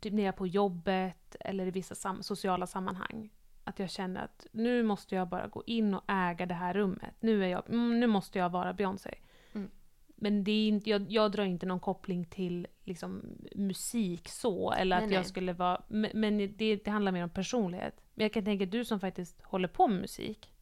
[0.01, 3.29] Typ när jag är på jobbet eller i vissa sam- sociala sammanhang.
[3.63, 7.15] Att jag känner att nu måste jag bara gå in och äga det här rummet.
[7.19, 9.15] Nu, är jag, mm, nu måste jag vara Beyoncé.
[9.53, 9.69] Mm.
[10.15, 14.71] Men det är inte, jag, jag drar inte någon koppling till liksom, musik så.
[14.71, 15.15] Eller Nej, att nej.
[15.17, 15.81] jag skulle vara...
[15.87, 18.01] Men, det, det handlar mer om personlighet.
[18.13, 20.53] Men jag kan tänka, du som faktiskt håller på med musik.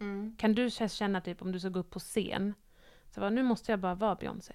[0.00, 0.36] Mm.
[0.38, 2.54] Kan du känna typ om du ska gå upp på scen.
[3.10, 4.54] Så bara, nu måste jag bara vara Beyoncé.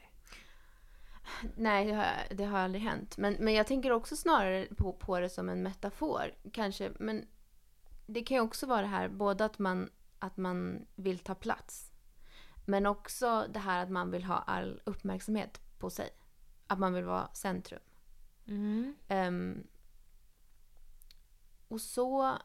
[1.56, 3.18] Nej, det har, det har aldrig hänt.
[3.18, 6.36] Men, men jag tänker också snarare på, på det som en metafor.
[6.52, 6.92] Kanske.
[7.00, 7.26] Men
[8.06, 11.92] det kan ju också vara det här, både att man, att man vill ta plats.
[12.66, 16.10] Men också det här att man vill ha all uppmärksamhet på sig.
[16.68, 17.82] Att man vill vara centrum.
[18.48, 18.96] Mm.
[19.08, 19.68] Ehm,
[21.68, 22.38] och så,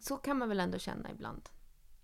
[0.00, 1.48] så kan man väl ändå känna ibland.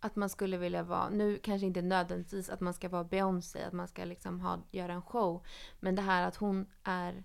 [0.00, 3.72] Att man skulle vilja vara, nu kanske inte nödvändigtvis att man ska vara Beyoncé, att
[3.72, 5.46] man ska liksom ha, göra en show.
[5.80, 7.24] Men det här att hon är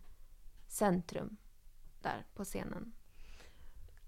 [0.68, 1.38] centrum
[2.02, 2.94] där på scenen.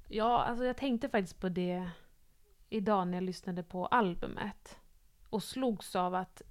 [0.07, 1.89] Ja, alltså jag tänkte faktiskt på det
[2.69, 4.77] idag när jag lyssnade på albumet.
[5.29, 6.41] Och slogs av att,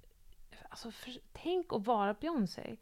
[0.69, 2.77] alltså för, tänk att vara Beyoncé.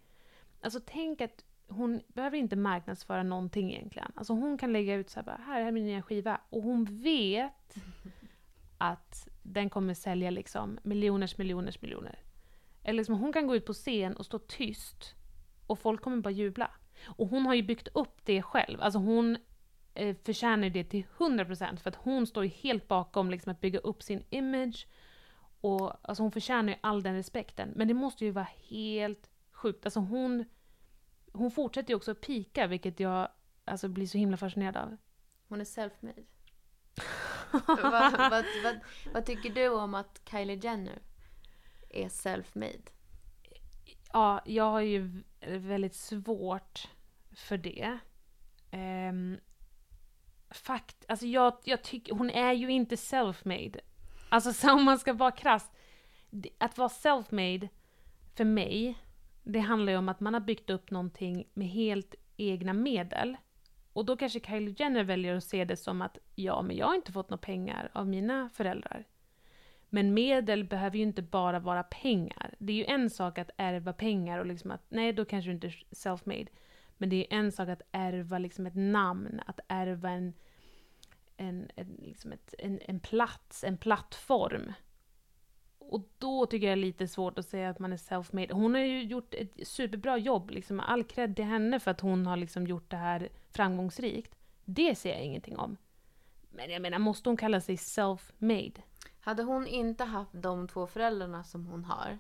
[0.61, 4.11] Alltså tänk att hon behöver inte marknadsföra någonting egentligen.
[4.15, 6.41] Alltså hon kan lägga ut så här, bara, här är min nya skiva.
[6.49, 7.75] Och hon vet
[8.91, 12.19] att den kommer sälja liksom miljoners, miljoners, miljoner.
[12.83, 15.15] Eller liksom hon kan gå ut på scen och stå tyst
[15.67, 16.71] och folk kommer bara jubla.
[17.05, 18.81] Och hon har ju byggt upp det själv.
[18.81, 19.37] Alltså hon
[19.93, 23.79] eh, förtjänar det till 100% för att hon står ju helt bakom liksom, att bygga
[23.79, 24.87] upp sin image.
[25.61, 27.73] Och alltså, hon förtjänar ju all den respekten.
[27.75, 29.85] Men det måste ju vara helt sjukt.
[29.85, 30.45] Alltså hon,
[31.33, 33.27] hon fortsätter ju också att pika vilket jag
[33.65, 34.97] alltså, blir så himla fascinerad av.
[35.47, 36.25] Hon är self-made
[37.67, 38.79] vad, vad, vad,
[39.13, 40.99] vad tycker du om att Kylie Jenner
[41.89, 42.89] är self-made?
[44.13, 46.87] Ja, jag har ju väldigt svårt
[47.35, 47.99] för det.
[48.71, 49.39] Um,
[50.49, 53.79] fakt, alltså jag, jag tycker, hon är ju inte self-made.
[54.29, 55.71] Alltså så om man ska vara krass.
[56.57, 57.69] Att vara self-made,
[58.35, 58.97] för mig,
[59.43, 63.37] det handlar ju om att man har byggt upp någonting med helt egna medel.
[63.95, 66.95] Och då kanske Kylie Jenner väljer att se det som att ja, men jag har
[66.95, 69.05] inte fått några pengar av mina föräldrar.
[69.89, 72.55] Men medel behöver ju inte bara vara pengar.
[72.59, 75.53] Det är ju en sak att ärva pengar och liksom att nej, då kanske du
[75.53, 76.47] inte är self-made.
[76.97, 80.33] Men det är en sak att ärva liksom ett namn, att ärva en,
[81.37, 84.73] en, en, liksom ett, en, en plats, en plattform.
[85.89, 88.53] Och då tycker jag det är lite svårt att säga att man är self-made.
[88.53, 92.25] Hon har ju gjort ett superbra jobb, liksom all cred till henne för att hon
[92.25, 94.35] har liksom gjort det här framgångsrikt.
[94.65, 95.77] Det ser jag ingenting om.
[96.49, 98.81] Men jag menar, måste hon kalla sig self-made?
[99.19, 102.19] Hade hon inte haft de två föräldrarna som hon har,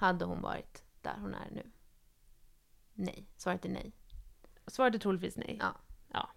[0.00, 1.70] hade hon varit där hon är nu?
[2.94, 3.26] Nej.
[3.36, 3.92] Svaret är nej.
[4.66, 5.56] Svaret är troligtvis nej.
[5.60, 5.74] Ja.
[6.12, 6.28] Ja.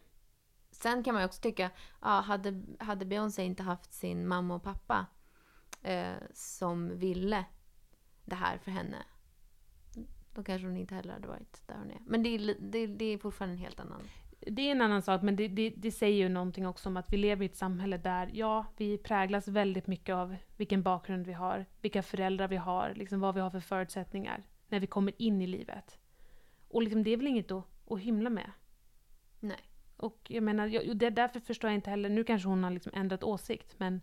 [0.72, 4.64] Sen kan man ju också tycka, ja, hade, hade Beyoncé inte haft sin mamma och
[4.64, 5.06] pappa
[5.82, 7.46] eh, som ville
[8.26, 8.98] det här för henne,
[10.34, 12.00] då kanske hon inte heller hade varit där hon är.
[12.06, 14.02] Men det är, det, det är fortfarande en helt annan.
[14.40, 17.14] Det är en annan sak, men det, det, det säger ju någonting också om att
[17.14, 21.34] vi lever i ett samhälle där, ja, vi präglas väldigt mycket av vilken bakgrund vi
[21.34, 25.42] har, vilka föräldrar vi har, liksom vad vi har för förutsättningar när vi kommer in
[25.42, 26.00] i livet.
[26.68, 28.52] Och liksom, det är väl inget att, att hymla med.
[29.40, 29.60] Nej.
[29.98, 32.92] Och jag menar, jag, det, därför förstår jag inte heller, nu kanske hon har liksom
[32.96, 34.02] ändrat åsikt, men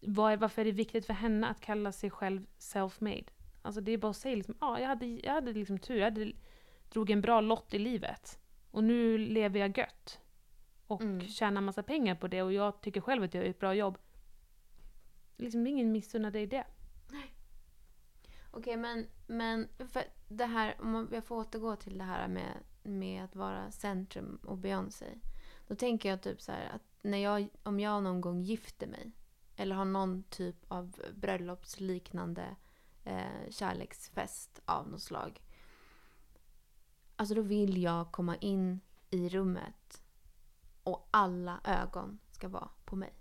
[0.00, 3.28] vad är, varför är det viktigt för henne att kalla sig själv self-made?
[3.62, 6.04] Alltså det är bara att säga liksom, ja, jag hade, jag hade liksom tur, jag
[6.04, 6.32] hade,
[6.88, 8.38] drog en bra lott i livet.
[8.70, 10.20] Och nu lever jag gött.
[10.86, 11.20] Och Mm.
[11.20, 13.98] tjänar massa pengar på det och jag tycker själv att jag gör ett bra jobb.
[15.36, 16.64] Liksom ingen missunnar dig det.
[18.50, 23.24] Okej, men, men för det här, om jag får återgå till det här med, med
[23.24, 25.06] att vara centrum och Beyoncé.
[25.66, 29.12] Då tänker jag typ så här att när jag, om jag någon gång gifter mig
[29.58, 32.56] eller har någon typ av bröllopsliknande
[33.04, 35.42] eh, kärleksfest av något slag.
[37.16, 40.02] Alltså då vill jag komma in i rummet
[40.82, 43.14] och alla ögon ska vara på mig.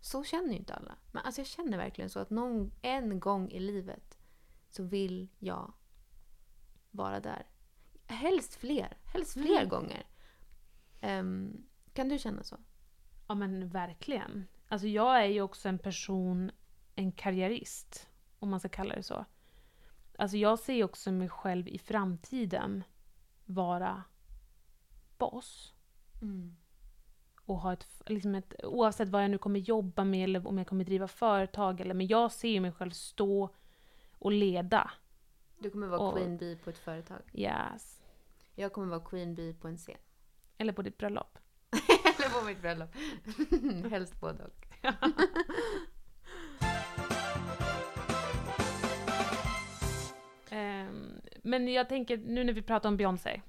[0.00, 0.96] Så känner ju inte alla.
[1.12, 4.18] Men alltså jag känner verkligen så att någon, en gång i livet
[4.70, 5.72] så vill jag
[6.90, 7.46] vara där.
[8.06, 8.96] Helst fler.
[9.04, 9.68] Helst fler Mm.
[9.68, 10.06] gånger.
[11.00, 12.56] Ehm, kan du känna så?
[13.28, 14.46] Ja men verkligen.
[14.68, 16.50] Alltså jag är ju också en person,
[16.94, 19.24] en karriärist, om man ska kalla det så.
[20.18, 22.84] Alltså jag ser ju också mig själv i framtiden
[23.44, 24.02] vara
[25.18, 25.74] boss.
[27.44, 30.66] Och ha ett, liksom ett, oavsett vad jag nu kommer jobba med eller om jag
[30.66, 33.54] kommer driva företag eller, men jag ser ju mig själv stå
[34.18, 34.90] och leda.
[35.58, 37.22] Du kommer vara Och- Queen Bee på ett företag.
[37.32, 38.00] Yes.
[38.54, 39.98] Jag kommer vara Queen Bee på en scen.
[40.58, 41.38] Eller på ditt bröllop.
[42.28, 42.94] Eller på mitt bröllop.
[43.90, 44.66] Helst både och.
[50.50, 53.40] Ehm, men jag tänker, nu när vi pratar om Beyoncé,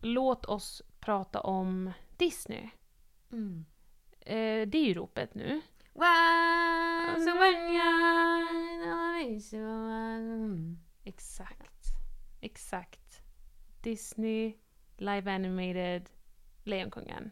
[0.00, 2.68] låt oss prata om Disney.
[4.20, 5.60] Eh, det är ju ropet nu.
[9.14, 10.76] One.
[11.04, 11.84] Exakt.
[12.40, 13.22] Exakt.
[13.82, 14.54] Disney,
[14.96, 16.10] live animated,
[16.64, 17.30] Lejonkungen.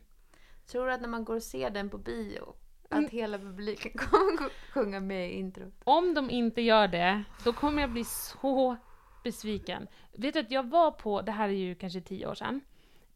[0.66, 2.55] Tror du att när man går och ser den på bio
[2.88, 5.74] att hela publiken kommer sjunga med i introt.
[5.85, 8.77] Om de inte gör det, då kommer jag bli så
[9.24, 9.88] besviken.
[10.12, 12.61] Vet du att jag var på, det här är ju kanske tio år sedan,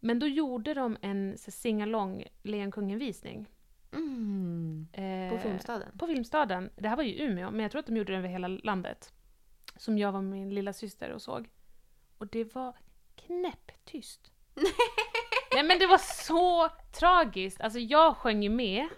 [0.00, 3.46] men då gjorde de en singalong Lejonkungen-visning.
[3.92, 4.86] Mm.
[4.92, 5.98] Eh, På Filmstaden?
[5.98, 6.70] På Filmstaden.
[6.76, 9.12] Det här var ju Umeå, men jag tror att de gjorde den över hela landet.
[9.76, 11.48] Som jag var med min lilla syster och såg.
[12.18, 12.76] Och det var
[13.16, 14.32] knäpptyst.
[15.58, 17.60] Nej men det var så tragiskt.
[17.60, 18.88] Alltså jag sjöng ju med.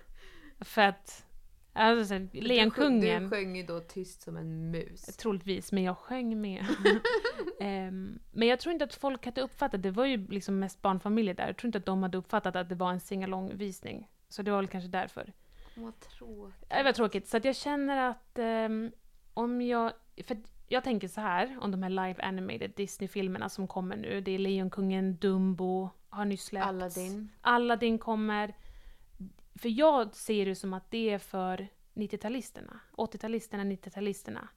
[0.60, 1.26] För att,
[1.72, 3.22] alltså Lejonkungen.
[3.22, 5.02] Du sjöng ju då tyst som en mus.
[5.02, 6.66] Troligtvis, men jag sjöng med.
[7.60, 11.34] Ehm, men jag tror inte att folk hade uppfattat, det var ju liksom mest barnfamiljer
[11.34, 14.10] där, jag tror inte att de hade uppfattat att det var en singalong-visning.
[14.28, 15.32] Så det var väl kanske därför.
[15.74, 16.70] Vad tråkigt.
[16.70, 17.28] Det var tråkigt.
[17.28, 18.92] Så att jag känner att ehm,
[19.34, 19.92] om jag...
[20.24, 20.36] För
[20.72, 24.20] jag tänker så här om de här live animated Disney-filmerna som kommer nu.
[24.20, 26.68] Det är Lejonkungen, Dumbo, har nyss släppts.
[26.68, 27.28] Aladdin.
[27.40, 28.54] Aladdin kommer.
[29.54, 32.78] För jag ser det som att det är för 90-talisterna.
[32.92, 34.48] 80-talisterna, 90-talisterna.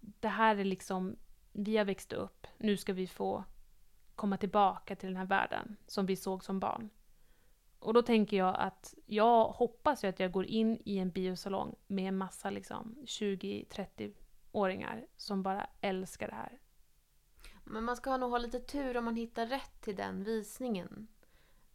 [0.00, 1.16] Det här är liksom,
[1.52, 3.44] vi har växt upp, nu ska vi få
[4.14, 6.90] komma tillbaka till den här världen som vi såg som barn.
[7.78, 11.74] Och då tänker jag att jag hoppas ju att jag går in i en biosalong
[11.86, 12.96] med en massa liksom
[14.52, 16.58] 20-30-åringar som bara älskar det här.
[17.64, 21.08] Men man ska nog ha lite tur om man hittar rätt till den visningen.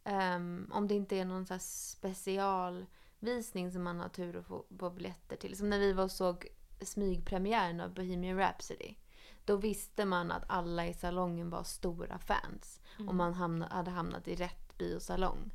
[0.04, 4.90] Ehm, om det inte är någon så specialvisning som man har tur att få, få
[4.90, 5.56] biljetter till.
[5.56, 6.46] Som när vi var och såg
[6.80, 8.94] smygpremiären av Bohemian Rhapsody.
[9.44, 12.80] Då visste man att alla i salongen var stora fans.
[13.08, 15.50] Och man hamna, hade hamnat i rätt biosalong.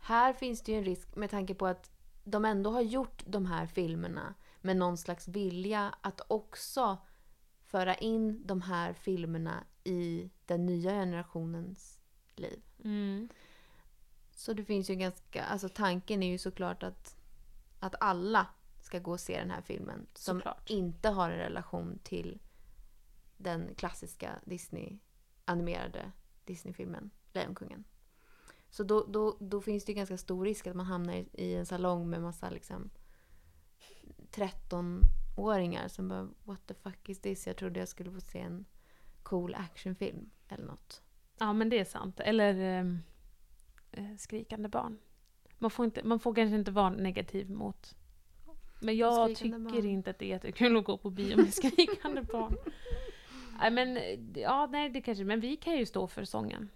[0.00, 1.90] Här finns det ju en risk med tanke på att
[2.24, 6.98] de ändå har gjort de här filmerna med någon slags vilja att också
[7.66, 11.98] föra in de här filmerna i den nya generationens
[12.36, 12.62] liv.
[12.84, 13.28] Mm.
[14.30, 17.16] Så det finns ju ganska, alltså tanken är ju såklart att,
[17.80, 18.46] att alla
[18.80, 20.70] ska gå och se den här filmen som Såklart.
[20.70, 22.40] inte har en relation till
[23.36, 24.98] den klassiska Disney
[25.44, 26.12] animerade
[26.44, 27.84] Disney-filmen Lejonkungen.
[28.70, 31.54] Så då, då, då finns det ju ganska stor risk att man hamnar i, i
[31.54, 32.90] en salong med massa liksom
[34.34, 37.46] 13-åringar som bara What the fuck is this?
[37.46, 38.64] Jag trodde jag skulle få se en
[39.22, 41.02] cool actionfilm eller något.
[41.38, 42.20] Ja, men det är sant.
[42.20, 42.98] Eller ehm,
[43.92, 44.98] eh, skrikande barn.
[45.58, 47.96] Man får, inte, man får kanske inte vara negativ mot...
[48.80, 49.86] Men jag tycker barn.
[49.86, 52.56] inte att det är jättekul att gå på bio med skrikande barn.
[53.58, 53.98] Nej, men
[54.34, 55.24] ja, nej, det kanske...
[55.24, 56.70] Men vi kan ju stå för sången.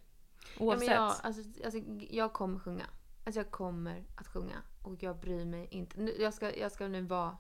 [0.59, 0.88] Ja, Oavsett.
[0.88, 2.87] men jag, alltså, alltså, jag kommer sjunga.
[3.25, 4.62] Alltså jag kommer att sjunga.
[4.83, 6.01] Och jag bryr mig inte.
[6.01, 7.37] Nu, jag, ska, jag ska nu vara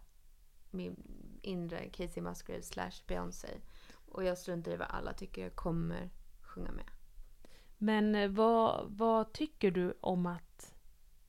[0.70, 0.96] min
[1.42, 3.48] inre Casey Musgrave slash Beyoncé.
[4.06, 5.42] Och jag struntar i vad alla tycker.
[5.42, 6.84] Jag kommer sjunga med.
[7.78, 10.74] Men eh, vad, vad tycker du om att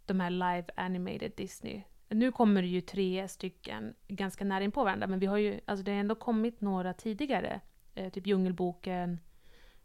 [0.05, 1.83] de här live animated Disney...
[2.11, 5.59] Nu kommer det ju tre stycken ganska nära in på varandra, men vi har ju,
[5.65, 7.61] alltså det har ändå kommit några tidigare.
[7.95, 9.19] Eh, typ Djungelboken,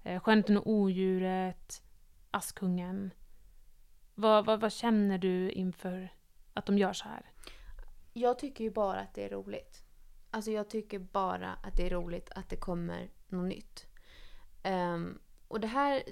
[0.02, 1.82] eh, Skönheten och odjuret,
[2.30, 3.10] Askungen.
[4.14, 6.08] Vad, vad, vad känner du inför
[6.54, 7.30] att de gör så här?
[8.16, 9.84] Jag tycker ju bara att det är roligt.
[10.30, 13.86] Alltså jag tycker bara att det är roligt att det kommer något nytt.
[14.62, 16.02] Ehm, och det här,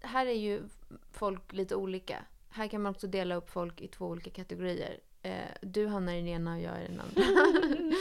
[0.00, 0.62] här är ju
[1.10, 2.24] folk lite olika.
[2.48, 5.00] Här kan man också dela upp folk i två olika kategorier.
[5.22, 7.22] Eh, du hamnar i den ena och jag i den andra.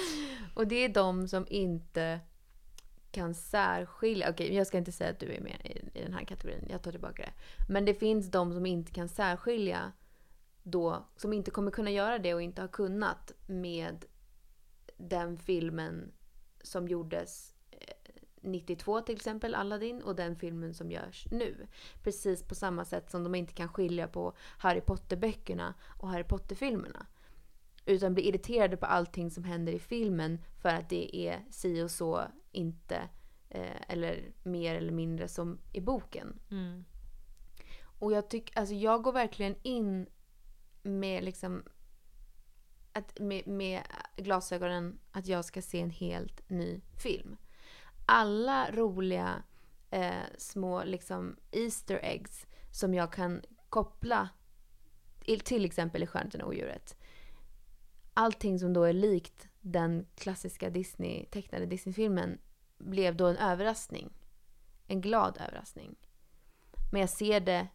[0.56, 2.20] och det är de som inte
[3.12, 4.30] kan särskilja.
[4.30, 6.68] Okej, jag ska inte säga att du är med i, i den här kategorin.
[6.70, 7.34] Jag tar tillbaka det.
[7.74, 9.92] Men det finns de som inte kan särskilja
[10.64, 14.06] då, som inte kommer kunna göra det och inte har kunnat med
[14.98, 16.12] den filmen
[16.62, 21.68] som gjordes eh, 92 till exempel, Aladdin, och den filmen som görs nu.
[22.04, 27.06] Precis på samma sätt som de inte kan skilja på Harry Potter-böckerna och Harry Potter-filmerna.
[27.86, 31.92] Utan blir irriterade på allting som händer i filmen för att det är si och
[31.92, 33.10] så, inte
[33.50, 36.40] eh, eller mer eller mindre som i boken.
[36.52, 36.86] Mm.
[38.00, 40.08] Och jag tycker, alltså jag går verkligen in
[40.90, 41.64] med liksom
[42.94, 43.84] att, med, med
[44.16, 47.38] glasögonen att jag ska se en helt ny film.
[48.06, 49.44] Alla roliga
[49.90, 54.30] eh, små liksom Easter eggs som jag kan koppla
[55.44, 56.98] till exempel i Skönheten och odjuret.
[58.14, 62.38] Allting som då är likt den klassiska Disney, tecknade Disney-filmen
[62.78, 64.14] blev då en överraskning.
[64.88, 65.96] En glad överraskning.
[66.92, 67.68] Men jag ser det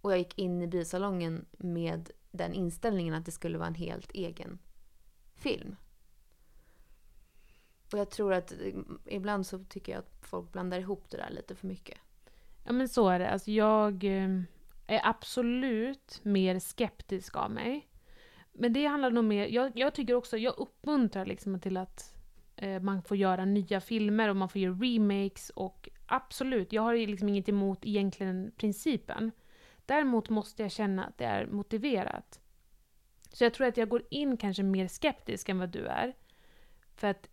[0.00, 4.10] och jag gick in i biosalongen med den inställningen att det skulle vara en helt
[4.12, 4.58] egen
[5.34, 5.76] film.
[7.92, 8.74] Och jag tror att eh,
[9.06, 11.98] ibland så tycker jag att folk blandar ihop det där lite för mycket.
[12.64, 13.30] Ja men så är det.
[13.30, 14.44] Alltså jag ehm,
[14.86, 17.86] är absolut mer skeptisk av mig.
[18.52, 22.14] Men det handlar nog mer, jag, jag tycker också, jag uppmuntrar liksom till att
[22.56, 26.94] eh, man får göra nya filmer och man får göra remakes och absolut, jag har
[26.94, 29.32] ju liksom inget emot egentligen principen.
[29.90, 32.40] Däremot måste jag känna att det är motiverat.
[33.32, 36.14] Så jag tror att jag går in kanske mer skeptisk än vad du är.
[36.94, 37.28] För att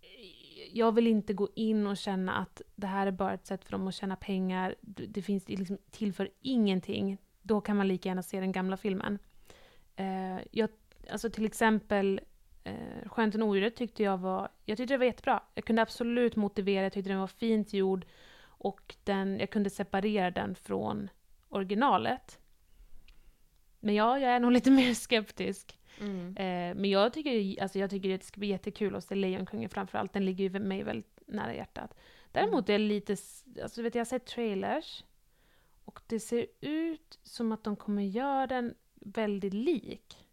[0.00, 3.64] eh, jag vill inte gå in och känna att det här är bara ett sätt
[3.64, 4.74] för dem att tjäna pengar.
[5.08, 7.18] Det finns liksom tillför ingenting.
[7.42, 9.18] Då kan man lika gärna se den gamla filmen.
[9.96, 10.70] Eh, jag,
[11.10, 12.20] alltså till exempel
[12.64, 15.42] eh, Skönheten och odjuret tyckte jag var, jag tyckte det var jättebra.
[15.54, 18.06] Jag kunde absolut motivera, jag tyckte den var fint gjord
[18.42, 21.08] och den, jag kunde separera den från
[21.56, 22.38] originalet.
[23.80, 25.78] Men ja, jag är nog lite mer skeptisk.
[26.00, 26.28] Mm.
[26.36, 29.68] Eh, men jag tycker, alltså jag tycker att det ska bli jättekul att se Lejonkungen
[29.68, 30.12] framförallt.
[30.12, 31.94] Den ligger ju mig väldigt nära hjärtat.
[32.32, 33.16] Däremot är jag lite,
[33.62, 35.04] alltså vet jag, har sett trailers.
[35.84, 40.26] Och det ser ut som att de kommer göra den väldigt lik.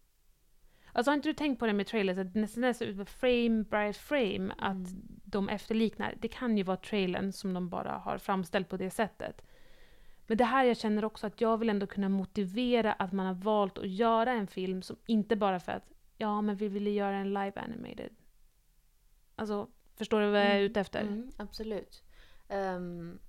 [0.96, 3.94] Alltså har inte du tänkt på det med trailers, att nästan ser ut frame by
[3.94, 5.20] frame, att Mm.
[5.24, 6.16] de efterliknar.
[6.20, 9.42] Det kan ju vara trailern som de bara har framställt på det sättet.
[10.28, 13.34] Men det här jag känner också att jag vill ändå kunna motivera att man har
[13.34, 17.16] valt att göra en film som inte bara för att ja, men vi ville göra
[17.16, 18.16] en live animated.
[19.36, 21.02] Alltså, förstår du vad jag är Mm, ute efter?
[21.02, 22.04] Mm, absolut.
[22.48, 23.20] Ehm,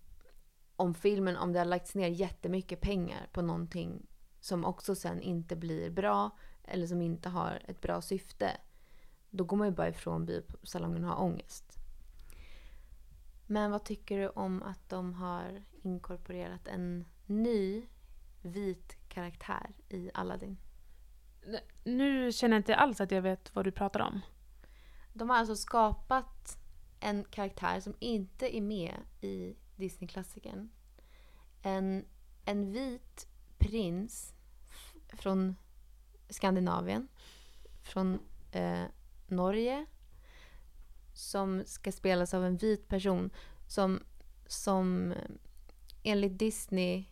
[0.76, 4.06] om filmen, om det har lagts ner jättemycket pengar på någonting
[4.40, 6.30] som också sen inte blir bra
[6.64, 8.50] eller som inte har ett bra syfte.
[9.30, 11.78] Då går man ju bara ifrån biosalongen och har ångest.
[13.46, 17.86] Men vad tycker du om att de har inkorporerat en ny
[18.42, 20.56] vit karaktär i Aladdin?
[21.84, 24.20] Nu känner jag inte alls att jag vet vad du pratar om.
[25.12, 26.58] De har alltså skapat
[27.00, 30.70] en karaktär som inte är med i Disney-klassikern.
[31.62, 32.04] En,
[32.44, 33.28] en vit
[33.58, 34.34] prins
[35.08, 35.56] från
[36.28, 37.08] Skandinavien,
[37.82, 38.20] från
[38.52, 38.84] eh,
[39.26, 39.86] Norge,
[41.12, 43.30] som ska spelas av en vit person
[43.66, 44.00] som,
[44.46, 45.14] som
[46.04, 47.04] enligt Disney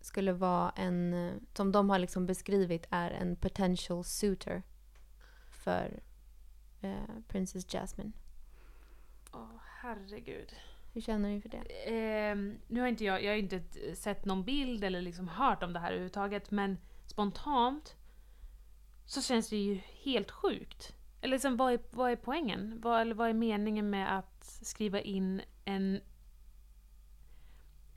[0.00, 4.62] skulle vara en, eh, som de har liksom beskrivit är en potential suitor
[5.50, 6.00] för
[6.80, 6.94] eh,
[7.28, 8.12] Princess Jasmine.
[9.32, 9.48] Åh,
[9.80, 10.52] herregud.
[10.92, 11.64] Hur känner du inför det?
[11.86, 15.62] Ehm, nu har inte jag, jag har inte t- sett någon bild eller liksom hört
[15.62, 17.96] om det här överhuvudtaget, men spontant
[19.06, 20.94] så känns det ju helt sjukt.
[21.20, 22.80] Eller liksom, vad, är, vad är poängen?
[22.82, 26.00] Vad, eller vad är meningen med att skriva in en,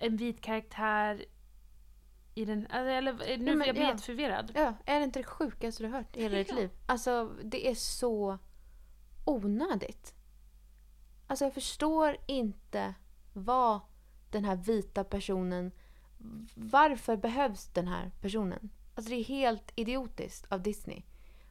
[0.06, 1.26] en vit karaktär
[2.36, 2.60] i den...
[2.70, 3.90] alltså, Eller, nu Nej, men jag blir ja.
[3.92, 4.52] jätteförvirrad.
[4.56, 6.56] Ja, är det inte det sjukaste du har hört i hela ditt Ja.
[6.56, 6.70] liv?
[6.86, 8.38] Alltså, det är så
[9.26, 10.14] onödigt.
[11.28, 12.94] Alltså, jag förstår inte
[13.34, 13.80] vad
[14.32, 15.72] den här vita personen...
[16.56, 18.70] Varför behövs den här personen?
[18.96, 21.02] Alltså, det är helt idiotiskt av Disney.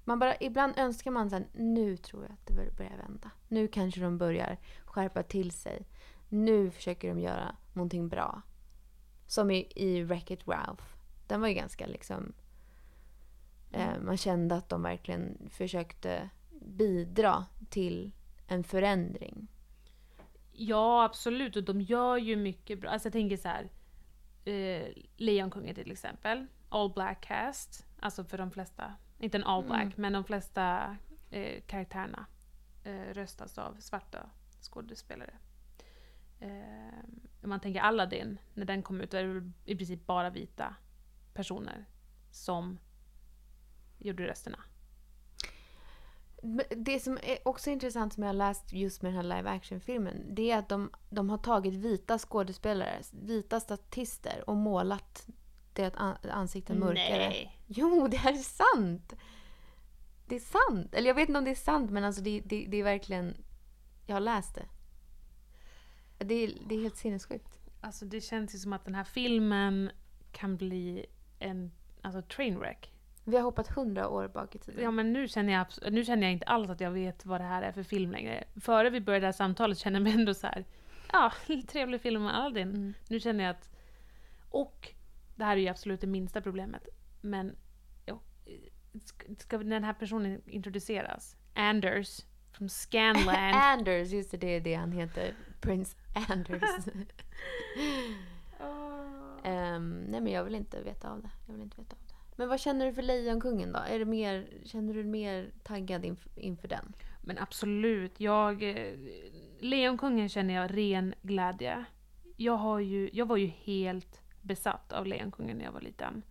[0.05, 3.31] Man bara, ibland önskar man här, nu tror jag att det bör- börjar vända.
[3.49, 5.87] Nu kanske de börjar skärpa till sig.
[6.33, 8.43] Nu försöker de göra någonting bra.
[9.27, 10.85] Som i, i Wreck-It Ralph.
[11.27, 12.33] Den var ju ganska liksom...
[13.73, 16.31] Eh, man kände att de verkligen försökte
[16.61, 18.13] bidra till
[18.47, 19.49] en förändring.
[20.53, 21.57] Ja, absolut.
[21.57, 22.91] Och de gör ju mycket bra.
[22.91, 23.71] Alltså jag tänker så här.
[24.45, 26.47] Eh, Lejonkungen till exempel.
[26.69, 27.87] All black cast.
[28.01, 28.95] Alltså för de flesta.
[29.19, 29.95] Inte en all black, Mm.
[29.97, 30.97] men de flesta
[31.31, 32.27] eh, karaktärerna
[32.85, 34.31] eh, röstas av svarta
[34.61, 35.35] skådespelare.
[36.43, 36.99] Eh,
[37.43, 40.75] om man tänker Aladdin, när den kom ut, då är det i princip bara vita
[41.35, 41.85] personer
[42.31, 42.79] som
[43.99, 44.59] gjorde rösterna.
[46.77, 50.35] Det som är också intressant som jag har läst just med den här live action-filmen
[50.35, 55.27] det är att de, de har tagit vita skådespelare, vita statister och målat
[55.73, 57.29] deras an- ansikten mörkare.
[57.29, 57.59] Nej.
[57.67, 59.13] Jo, det är sant!
[60.27, 60.41] Det är
[60.71, 60.95] sant!
[60.95, 63.45] Eller jag vet inte om det är sant men alltså det, det, det är verkligen...
[64.07, 64.67] Jag har läst det.
[66.25, 67.59] Det är, det är helt sinnessjukt.
[67.81, 69.91] Alltså det känns ju som att den här filmen
[70.33, 71.07] kan bli
[71.39, 72.93] en alltså, trainwreck.
[73.25, 74.85] Vi har hoppat hundra år bak i tiden.
[74.85, 77.45] Ja men nu känner, jag, nu känner jag inte alls att jag vet vad det
[77.45, 78.45] här är för film längre.
[78.61, 80.65] Före vi började det här samtalet kände jag mig ändå så här.
[81.13, 81.33] ja,
[81.69, 82.69] trevlig film med Aladdin.
[82.69, 82.95] Mm.
[83.09, 83.71] Nu känner jag att...
[84.49, 84.93] Och
[85.37, 86.89] det här är ju absolut det minsta problemet.
[87.21, 87.57] Men
[88.07, 88.21] ja,
[89.05, 91.37] ska, ska den här personen introduceras?
[91.55, 92.21] Anders
[92.53, 93.55] från Scanland.
[93.55, 95.35] Anders, just det, det är det han heter.
[95.61, 95.97] Prince
[96.29, 96.63] Anders.
[99.45, 101.31] Ehm, nej men jag vill inte veta av det.
[101.47, 102.15] Jag vill inte veta av det.
[102.37, 103.79] Men vad känner du för Lejonkungen då?
[103.79, 106.93] Är det mer, känner du dig mer taggad inf- inför den?
[107.21, 108.63] Men absolut, jag...
[108.63, 108.99] eh,
[109.59, 111.85] Lejonkungen känner jag ren glädje.
[112.37, 116.23] Jag, har ju, jag var ju helt besatt av Lejonkungen när jag var liten.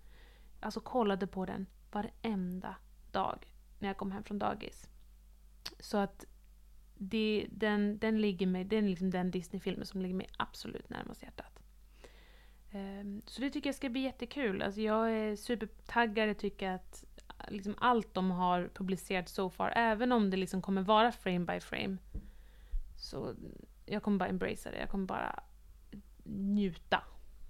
[0.60, 2.76] Alltså kollade på den varenda
[3.12, 4.90] dag när jag kom hem från dagis.
[5.80, 6.26] Så att
[6.96, 11.24] det, den, den ligger mig, den är liksom den Disney-filmen som ligger mig absolut närmast
[11.24, 11.60] hjärtat.
[12.72, 14.62] Ehm, Så det tycker jag ska bli jättekul.
[14.62, 17.06] Alltså jag är supertaggad, jag tycker att
[17.48, 21.60] liksom allt de har publicerat so far, även om det liksom kommer vara frame by
[21.60, 21.98] frame,
[22.98, 23.36] så
[23.86, 24.80] jag kommer bara embracea det.
[24.80, 25.44] Jag kommer bara
[26.24, 27.04] njuta,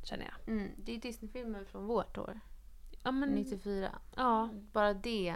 [0.03, 0.55] känner jag.
[0.55, 2.39] Mm, det är Disney-filmer från vårt år.
[3.03, 3.99] Ja, men, 94.
[4.15, 5.35] ja, Bara det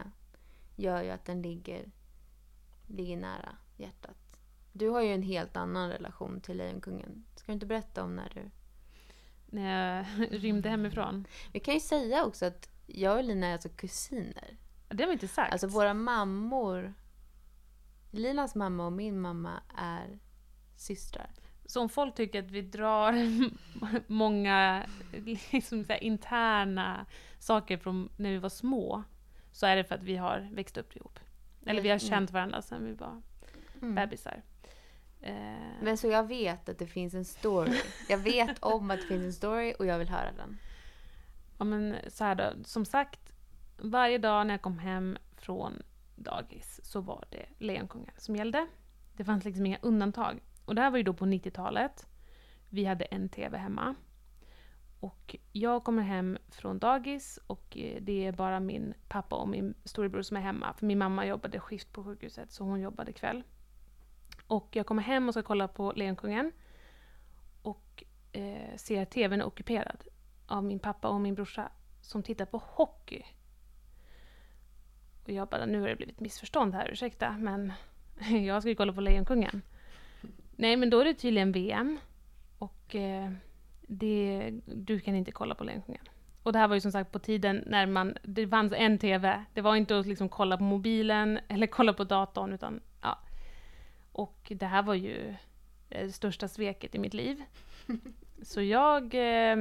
[0.76, 1.92] gör ju att den ligger,
[2.88, 4.40] ligger nära hjärtat.
[4.72, 7.26] Du har ju en helt annan relation till Lejonkungen.
[7.36, 8.52] Ska du inte berätta om när du...
[9.46, 11.28] när jag rymde hemifrån.
[11.52, 14.58] Vi kan ju säga också att jag och Lina är alltså kusiner.
[14.88, 15.52] Det har vi inte sagt.
[15.52, 16.94] Alltså våra mammor...
[18.12, 20.20] Linas mamma och min mamma är
[20.76, 21.32] systrar.
[21.66, 23.14] Så om folk tycker att vi drar
[24.12, 24.86] många
[25.52, 27.06] liksom interna
[27.40, 29.04] saker från när vi var små,
[29.52, 31.20] så är det för att vi har växt upp ihop.
[31.66, 32.10] Eller vi har Mm.
[32.10, 33.22] känt varandra sedan vi var
[33.82, 33.96] Mm.
[33.96, 34.42] bebisar.
[35.22, 35.34] Eh,
[35.82, 37.80] Men så jag vet att det finns en story.
[38.10, 40.58] Jag vet om att det finns en story och jag vill höra den.
[41.58, 43.20] Ja men så här då, som sagt,
[43.78, 45.82] varje dag när jag kom hem från
[46.16, 48.68] dagis så var det Lejonkungen som gällde.
[49.14, 50.40] Det fanns liksom inga undantag.
[50.66, 52.08] Och det här var ju då på 90-talet.
[52.70, 53.96] Vi hade en TV hemma.
[55.06, 59.74] Och jag kommer hem från dagis och eh, det är bara min pappa och min
[59.84, 60.74] storebror som är hemma.
[60.74, 63.44] För min mamma jobbade skift på sjukhuset så hon jobbade kväll.
[64.48, 66.52] Och jag kommer hem och ska kolla på Lejonkungen.
[67.62, 70.04] Och eh, ser att TVn är ockuperad
[70.48, 73.24] av min pappa och min brorsa som tittar på hockey.
[75.24, 77.74] Och jag bara, nu har det blivit missförstånd här, ursäkta, men
[78.46, 79.62] jag ska ju kolla på Lejonkungen.
[80.56, 81.98] Nej, men då är det tydligen VM
[82.58, 83.32] och eh,
[83.88, 86.02] det, du kan inte kolla på Lejonkungen.
[86.44, 89.46] Och det här var ju som sagt på tiden när man, det fanns en TV.
[89.54, 93.20] Det var inte att liksom kolla på mobilen eller kolla på datorn, utan ja.
[94.12, 95.36] Och det här var ju
[95.90, 97.44] det största sveket i mitt liv.
[98.42, 99.58] Så jag, eh,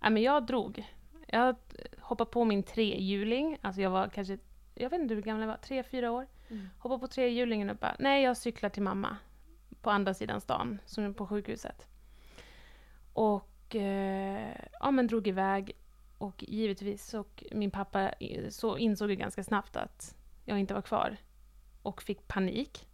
[0.00, 0.84] ja, men jag drog.
[1.26, 1.56] Jag
[1.98, 4.38] hoppade på min trehjuling, alltså jag var kanske,
[4.74, 6.26] jag vet inte hur gammal jag var, tre, fyra år.
[6.48, 6.68] Mm.
[6.78, 9.16] Hoppade på trehjulingen och bara, nej jag cyklar till mamma.
[9.82, 11.86] På andra sidan stan, som på sjukhuset.
[13.12, 15.72] Och eh, ja men drog iväg.
[16.18, 20.82] Och givetvis, och min pappa eh, så insåg ju ganska snabbt att jag inte var
[20.82, 21.16] kvar.
[21.82, 22.88] Och fick panik.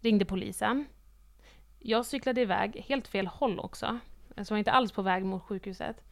[0.00, 0.84] Ringde polisen.
[1.78, 3.98] Jag cyklade iväg, helt fel håll också.
[4.28, 6.04] Så jag var inte alls på väg mot sjukhuset.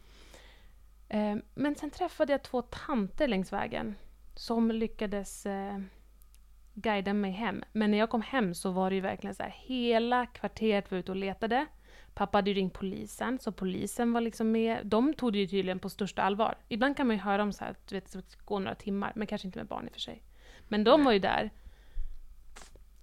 [1.08, 3.94] Eh, Men sen träffade jag två tanter längs vägen
[4.34, 5.78] som lyckades eh,
[6.74, 7.62] guida mig hem.
[7.72, 10.98] Men när jag kom hem så var det ju verkligen så här, hela kvarteret var
[10.98, 11.66] ute och letade.
[12.18, 14.86] Pappa hade ju ringt polisen, så polisen var liksom med.
[14.86, 16.54] De tog det ju tydligen på största allvar.
[16.68, 19.26] Ibland kan man ju höra om så här, att vet, det går några timmar, men
[19.26, 20.22] kanske inte med barn i och för sig.
[20.68, 21.50] Men de var ju där.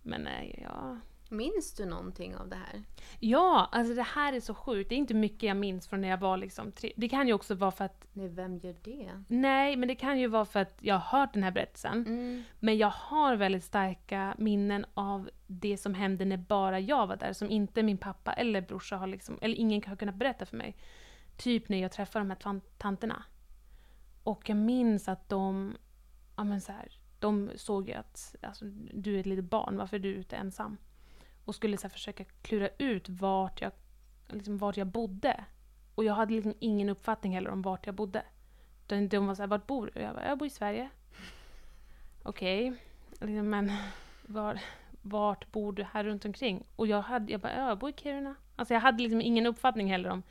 [0.02, 0.98] Men nej, ja...
[1.30, 2.84] Minns du någonting av det här?
[3.20, 4.90] Ja, alltså det här är så sjukt.
[4.90, 6.94] Det är inte mycket jag minns från när jag var liksom tre.
[6.98, 9.24] Det kan ju också vara för att, Nej, vem gör det?
[9.28, 12.06] nej, men det kan ju vara för att jag har hört den här berättelsen.
[12.08, 12.44] Mm.
[12.60, 17.34] Men jag har väldigt starka minnen av det som hände när bara jag var där,
[17.34, 20.76] som inte min pappa eller brorsa har liksom, eller ingen har kunnat berätta för mig.
[21.38, 23.24] Typ när jag träffade de här tan- tanterna.
[24.24, 25.78] Och jag minns att de,
[26.36, 29.96] ja men så här, de såg ju att alltså, du är ett litet barn, varför
[29.98, 30.78] är du ute ensam?
[31.46, 33.72] Och skulle så här, försöka klura ut vart jag,
[34.28, 35.46] liksom, vart jag bodde.
[35.96, 38.24] Och jag hade liksom ingen uppfattning heller om vart jag bodde.
[38.88, 40.02] De, de var såhär, vart bor du?
[40.02, 40.90] Jag bara, jag bor i Sverige.
[42.24, 43.28] Okej, okay.
[43.28, 43.72] liksom, men
[44.26, 44.60] var,
[45.02, 46.64] vart bor du här runt omkring?
[46.76, 48.36] Och jag, hade, jag bara, jag bor i Kiruna.
[48.56, 50.24] Alltså jag hade liksom ingen uppfattning heller om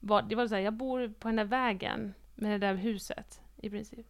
[0.00, 3.40] var, det var så här, jag bor på den där vägen med det där huset
[3.56, 4.06] i princip.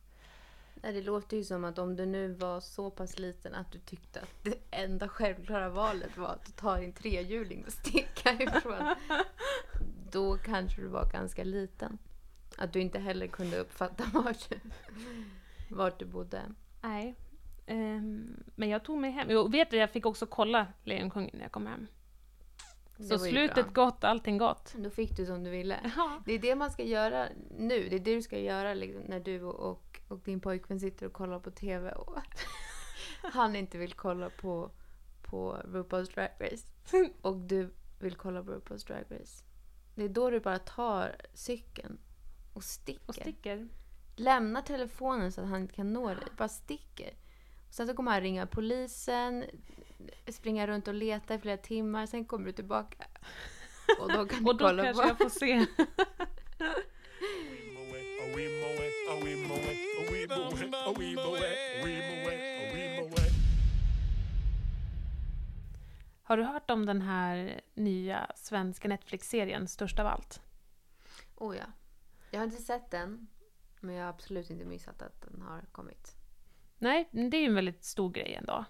[0.82, 3.78] Nej, det låter ju som att om du nu var så pass liten att du
[3.78, 8.94] tyckte att det enda självklara valet var att ta din trehjuling och sticka ifrån.
[10.12, 11.98] Då kanske du var ganska liten.
[12.58, 14.60] Att du inte heller kunde uppfatta vart du,
[15.70, 16.42] vart du bodde.
[16.80, 17.14] Nej.
[17.66, 19.26] Ehm, men jag tog mig hem.
[19.30, 21.86] Jo, vet du, jag fick också kolla Lejonkungen när jag kom hem.
[23.08, 23.84] Så slutet bra.
[23.84, 24.74] gott, allting gott.
[24.76, 25.92] Då fick du som du ville.
[25.96, 26.22] Ja.
[26.24, 27.28] Det är det man ska göra
[27.58, 27.88] nu.
[27.88, 31.12] Det är det du ska göra liksom, när du och, och din pojkvän sitter och
[31.12, 32.18] kollar på TV och
[33.22, 34.70] han inte vill kolla på,
[35.22, 36.66] på RuPaul's Drag Race
[37.22, 39.44] och du vill kolla på RuPaul's Drag Race.
[39.94, 41.98] Det är då du bara tar cykeln
[42.52, 43.02] och sticker.
[43.06, 43.68] Och sticker.
[44.16, 46.24] Lämnar telefonen så att han inte kan nå dig.
[46.36, 47.10] Bara sticker.
[47.68, 49.44] Och sen så kommer han ringa polisen,
[50.28, 52.06] springa runt och leta i flera timmar.
[52.06, 53.04] Sen kommer du tillbaka.
[54.00, 55.08] Och då kan du Och då kolla kanske på...
[55.08, 55.66] jag får se.
[66.32, 70.42] Har du hört om den här nya svenska Netflix-serien Störst av allt?
[71.36, 71.64] Oh ja.
[72.30, 73.26] Jag har inte sett den.
[73.80, 76.16] Men jag har absolut inte missat att den har kommit.
[76.78, 78.64] Nej, det är ju en väldigt stor grej ändå.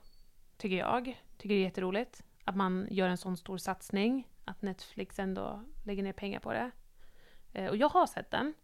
[0.56, 1.22] Tycker jag.
[1.36, 2.22] Tycker det är jätteroligt.
[2.44, 4.28] Att man gör en sån stor satsning.
[4.44, 6.70] Att Netflix ändå lägger ner pengar på det.
[7.52, 8.54] Eh, och jag har sett den.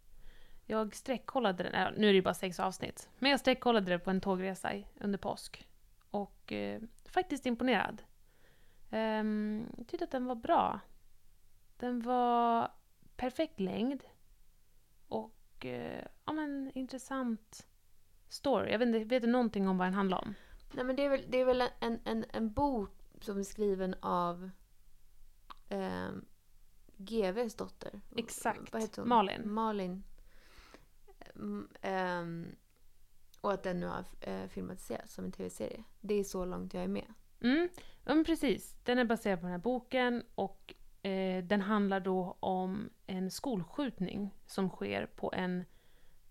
[0.65, 3.09] Jag sträckkollade den, äh, nu är det ju bara sex avsnitt.
[3.19, 5.67] Men jag sträckkollade det på en tågresa under påsk.
[6.11, 8.01] Och eh, faktiskt imponerad.
[8.91, 10.79] Um, jag tyckte att den var bra.
[11.77, 12.71] Den var
[13.15, 14.03] perfekt längd.
[15.07, 17.67] Och eh, ja men intressant
[18.27, 18.71] story.
[18.71, 20.35] Jag vet inte, vet du någonting om vad den handlar om?
[20.73, 23.95] Nej men det är väl, det är väl en, en, en bok som är skriven
[24.01, 24.49] av
[25.69, 26.25] ehm,
[26.97, 28.01] GVs dotter.
[28.15, 28.73] Exakt.
[28.73, 29.09] Vad heter hon?
[29.09, 29.53] Malin.
[29.53, 30.03] Malin.
[31.81, 32.55] Ehm,
[33.41, 35.83] och att den nu har eh, filmatiserats som en tv-serie.
[35.99, 37.13] Det är så långt jag är med.
[37.41, 37.69] Mm,
[38.05, 38.75] ja, men precis.
[38.83, 44.35] Den är baserad på den här boken och eh, den handlar då om en skolskjutning
[44.45, 45.65] som sker på en,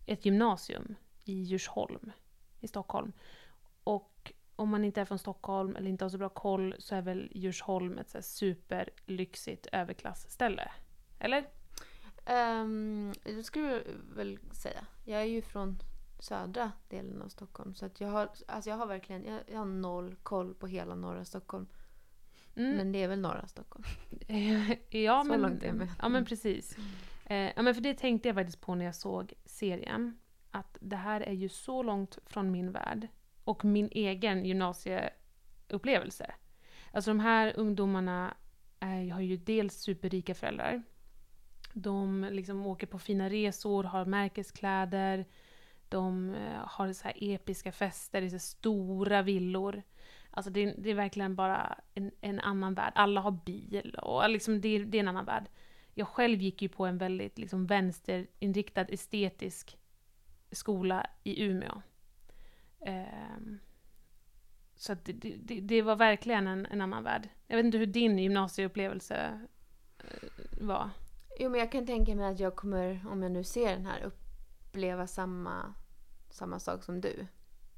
[0.07, 0.95] ett gymnasium
[1.25, 2.13] i Djursholm
[2.61, 3.13] i Stockholm.
[3.85, 7.03] Och om man inte är från Stockholm eller inte har så bra koll så är
[7.03, 10.71] väl Djursholm ett så här superlyxigt överklassställe?
[11.19, 11.45] Eller?
[12.27, 13.83] Um, det skulle jag
[14.15, 14.87] väl säga.
[15.05, 15.79] Jag är ju från
[16.19, 17.75] södra delen av Stockholm.
[17.75, 20.95] Så att jag, har, alltså jag har verkligen jag, jag har noll koll på hela
[20.95, 21.67] norra Stockholm.
[22.57, 22.77] Mm.
[22.77, 23.85] Men det är väl norra Stockholm.
[24.91, 25.89] ja, Så men, långt är med.
[25.99, 26.77] Ja, men precis.
[27.25, 30.19] Eh, ja, men för det tänkte jag faktiskt på när jag såg serien.
[30.51, 33.09] Att det här är ju så långt från min värld
[33.45, 36.35] och min egen gymnasieupplevelse.
[36.93, 38.35] Alltså de här ungdomarna
[38.81, 40.83] är, har ju dels superrika föräldrar.
[41.73, 45.25] De liksom åker på fina resor, har märkeskläder.
[45.89, 49.83] De eh, har så här episka fester i så stora villor.
[50.31, 52.93] Alltså det, det är verkligen bara en, en annan värld.
[52.95, 55.49] Alla har bil och liksom det, det är en annan värld.
[55.95, 59.79] Jag själv gick ju på en väldigt liksom vänsterinriktad estetisk
[60.51, 61.83] skola i Umeå.
[62.81, 63.59] Ehm,
[64.75, 67.29] så att det, det, det var verkligen en, en annan värld.
[67.47, 69.41] Jag vet inte hur din gymnasieupplevelse
[69.99, 70.29] eh,
[70.61, 70.91] var.
[71.41, 74.11] Jo men jag kan tänka mig att jag kommer, om jag nu ser den här,
[74.69, 75.75] uppleva samma,
[76.31, 77.27] samma sak som du.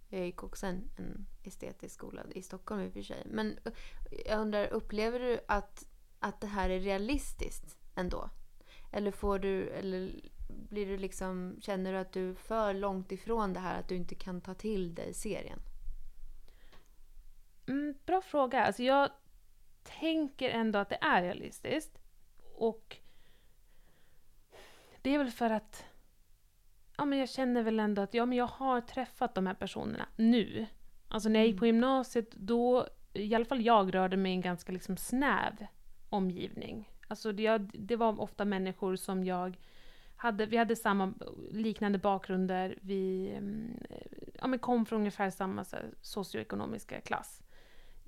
[0.08, 3.22] Jag gick också en, en estetisk skola i Stockholm i och för sig.
[3.26, 3.72] Men eh,
[4.26, 5.86] jag undrar, upplever du att,
[6.18, 8.30] att det här är realistiskt ändå?
[8.92, 13.52] Eller får du, eller blir du liksom, känner du att du är för långt ifrån
[13.52, 15.58] det här att du inte kan ta till dig serien?
[17.66, 18.64] Mm, bra fråga.
[18.66, 19.10] Alltså jag
[19.82, 21.98] tänker ändå att det är realistiskt.
[22.54, 22.96] Och
[25.02, 25.89] det är väl för att
[27.00, 30.08] ja, men jag känner väl ändå att ja, men jag har träffat de här personerna
[30.16, 30.66] nu.
[31.08, 34.40] Alltså när jag gick på gymnasiet, då, i alla fall jag rörde mig i en
[34.40, 35.66] ganska liksom snäv
[36.08, 36.90] omgivning.
[37.08, 39.56] Alltså det, jag, det var ofta människor som jag
[40.16, 41.14] hade, vi hade samma
[41.50, 43.84] liknande bakgrunder, vi mm,
[44.40, 47.42] ja, men kom från ungefär samma så här, socioekonomiska klass.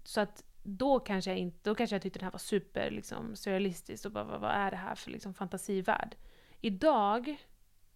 [0.04, 3.36] Så att då kanske jag inte, då kanske jag tyckte det här var super liksom,
[3.36, 6.16] surrealistiskt och bara vad, vad är det här för liksom, fantasivärld?
[6.60, 7.36] Idag,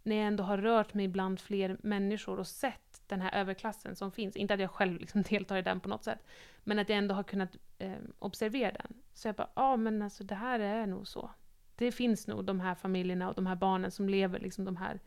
[0.06, 4.12] när jag ändå har rört mig bland fler människor och sett den här överklassen som
[4.12, 6.26] finns, inte att jag själv liksom deltar i den på något sätt,
[6.64, 9.02] men att jag ändå har kunnat eh, observera den.
[9.14, 11.30] Så jag bara, ja ah, men alltså det här är nog så.
[11.76, 15.00] Det finns nog de här familjerna och de här barnen som lever liksom de här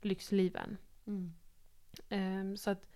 [0.00, 0.76] lyxliven.
[2.08, 2.88] Ehm, så att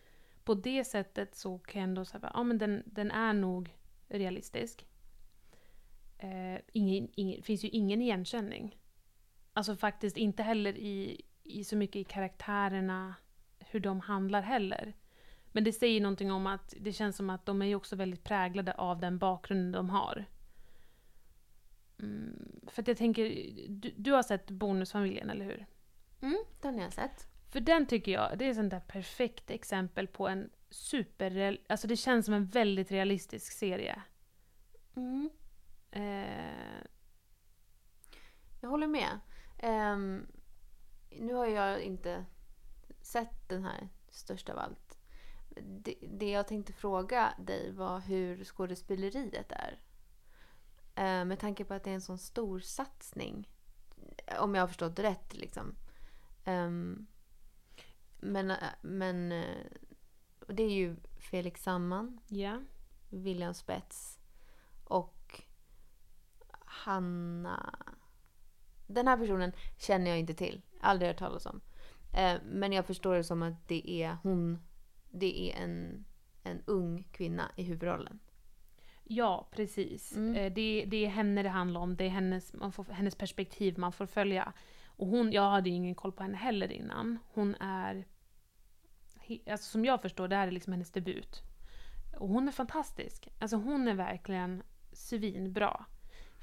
[0.44, 3.76] på det sättet så kan jag ändå säga ja, men den, den är nog
[4.08, 4.86] realistisk.
[6.24, 8.78] Uh, ingen, ingen, finns ju ingen igenkänning.
[9.52, 13.14] Alltså faktiskt inte heller i, i så mycket i karaktärerna,
[13.58, 14.94] hur de handlar heller.
[15.52, 18.24] Men det säger någonting om att det känns som att de är ju också väldigt
[18.24, 20.24] präglade av den bakgrunden de har.
[21.98, 23.24] Mm, för att jag tänker,
[23.68, 25.66] du, du har sett Bonusfamiljen, eller hur?
[26.20, 27.26] Mm, den har jag sett.
[27.52, 31.58] För den tycker jag, det är ett sånt där perfekt exempel på en super...
[31.68, 34.02] Alltså det känns som en väldigt realistisk serie.
[34.96, 35.30] Mm.
[35.90, 36.84] Eh,
[38.60, 39.20] Jag håller med.
[39.58, 40.26] Ehm,
[41.20, 42.24] nu har jag inte
[43.00, 44.98] sett den här störst av allt.
[45.56, 49.80] Det, det jag tänkte fråga dig var hur skådespeleriet är.
[50.94, 53.48] Ehm, med tanke på att det är en sån stor satsning.
[54.38, 55.74] Om jag har förstått rätt liksom.
[56.44, 57.06] Ehm,
[58.20, 59.66] men eh, men eh,
[60.48, 62.60] det är ju Felix Sandman, ja.
[63.10, 64.18] William Spets
[64.84, 65.42] och
[66.50, 67.74] Hanna...
[68.86, 70.62] Den här personen känner jag inte till.
[70.84, 71.60] Aldrig hört talas om.
[72.12, 74.58] Eh, men jag förstår det som att det är hon...
[75.10, 76.04] Det är en,
[76.42, 78.20] en ung kvinna i huvudrollen.
[79.04, 80.16] Ja, precis.
[80.16, 80.36] Mm.
[80.36, 83.78] Eh, Det, det är henne det handlar om, det är hennes, man får, hennes perspektiv
[83.78, 84.52] man får följa.
[84.86, 87.18] Och hon, jag hade ju ingen koll på henne heller innan.
[87.34, 88.04] Hon är,
[89.50, 91.42] alltså som jag förstår, det här är liksom hennes debut.
[92.18, 93.28] Och hon är fantastisk.
[93.40, 94.62] Alltså hon är verkligen
[94.92, 95.84] svinbra.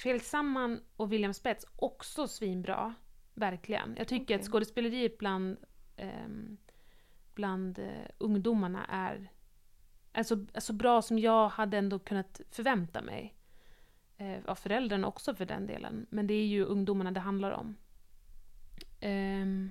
[0.03, 2.93] Felix Sandman och William Spets, också svinbra.
[3.41, 3.95] Verkligen.
[3.97, 4.35] Jag tycker Okej.
[4.35, 5.57] att skådespeleriet bland,
[5.97, 6.57] ehm,
[7.33, 9.31] bland eh, ungdomarna är,
[10.13, 13.35] är så, är så bra som jag hade ändå kunnat förvänta mig.
[14.17, 16.05] Eh, av föräldrarna också för den delen.
[16.09, 17.75] Men det är ju ungdomarna det handlar om.
[18.99, 19.69] Ehm,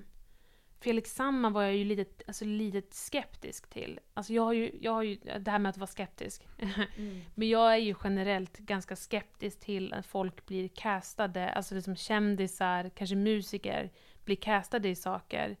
[0.81, 3.99] Felix Sandman var jag ju lite, alltså, lite skeptisk till.
[4.13, 6.47] Alltså jag har ju, jag har ju, det här med att vara skeptisk.
[6.97, 7.21] Mm.
[7.35, 12.89] Men jag är ju generellt ganska skeptisk till att folk blir castade, alltså liksom kändisar,
[12.95, 13.91] kanske musiker,
[14.25, 15.57] blir castade i saker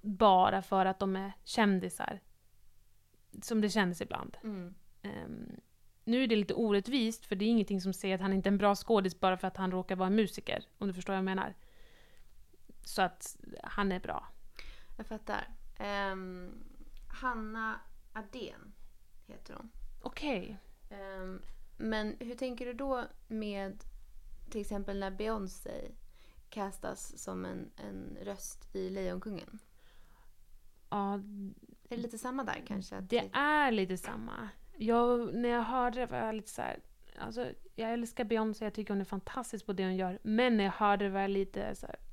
[0.00, 2.20] bara för att de är kändisar.
[3.42, 4.36] Som det känns ibland.
[4.42, 4.74] Mm.
[5.02, 5.60] Ehm,
[6.04, 8.52] nu är det lite orättvist, för det är ingenting som säger att han inte är
[8.52, 11.24] en bra skådis bara för att han råkar vara musiker, om du förstår vad jag
[11.24, 11.54] menar.
[12.82, 14.28] Så att han är bra.
[14.96, 15.48] Jag fattar.
[15.78, 16.64] Ehm,
[17.08, 17.80] Hanna
[18.12, 18.72] Adén
[19.26, 19.70] heter hon.
[20.02, 20.56] Okej.
[20.90, 21.42] Ehm,
[21.76, 23.84] men hur tänker du då med
[24.50, 25.90] till exempel när Beyoncé
[26.50, 29.58] castas som en, en röst i Lejonkungen?
[30.90, 33.00] Ja, Är det lite samma där kanske?
[33.00, 34.48] Det är lite samma.
[34.76, 36.80] Jag, när jag hörde det var jag lite så här,
[37.18, 40.18] alltså, jag älskar Beyoncé, jag tycker hon är fantastisk på det hon gör.
[40.22, 42.04] Men när jag hörde det var jag lite så här, "Åh,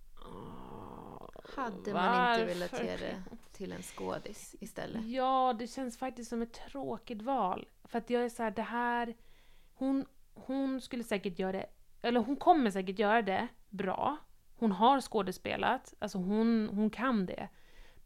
[1.55, 5.05] Hade man inte velat varför?" ge det till en skådis istället?
[5.05, 7.67] Ja, det känns faktiskt som ett tråkigt val.
[7.83, 9.15] För att jag är så här, det här...
[9.73, 11.65] Hon, hon skulle säkert göra det,
[12.01, 14.17] eller hon kommer säkert göra det bra.
[14.55, 17.49] Hon har skådespelat, alltså hon, hon kan det.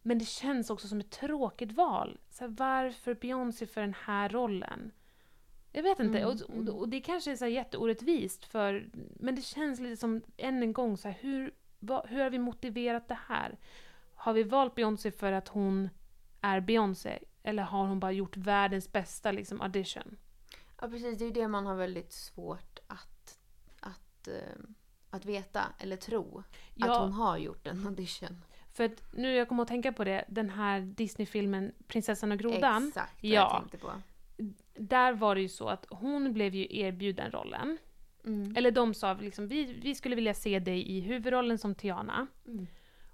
[0.01, 2.19] Men det känns också som ett tråkigt val.
[2.29, 4.91] Så här, varför Beyoncé för den här rollen?
[5.71, 6.67] Jag vet inte, Mm, och, mm.
[6.69, 8.89] och, och det kanske är så jätteorättvist, för,
[9.19, 11.53] men det känns lite som, än en gång, så här, hur,
[12.07, 13.57] hur har vi motiverat det här?
[14.15, 15.89] Har vi valt Beyoncé för att hon
[16.41, 17.19] är Beyoncé?
[17.43, 20.17] Eller har hon bara gjort världens bästa liksom, audition?
[20.81, 23.39] Ja precis, det är ju det man har väldigt svårt att,
[23.79, 24.73] att, ehm,
[25.09, 26.43] att veta eller tro.
[26.81, 28.41] Att hon har gjort en audition.
[28.73, 32.87] För att nu jag kommer att tänka på det, den här Disney-filmen Prinsessan och grodan.
[32.87, 33.41] Exakt vad Ja.
[33.41, 33.91] jag tänkte på.
[34.73, 37.77] Där var det ju så att hon blev ju erbjuden rollen.
[38.25, 38.55] Mm.
[38.57, 42.27] Eller de sa liksom, vi, vi skulle vilja se dig i huvudrollen som Tiana.
[42.47, 42.67] Mm.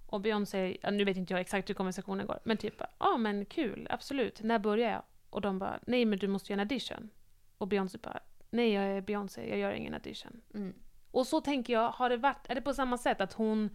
[0.06, 3.18] Och Beyoncé, ja, nu vet inte jag exakt hur konversationen går, men typ ja ah,
[3.18, 5.04] men kul, absolut, när börjar jag?
[5.30, 7.10] Och de bara, nej men du måste göra en audition.
[7.58, 10.42] Och Beyoncé bara, nej jag är Beyoncé, jag gör ingen audition.
[10.54, 10.74] Mm.
[11.12, 13.70] Och så tänker jag, har det varit, är det på samma sätt att hon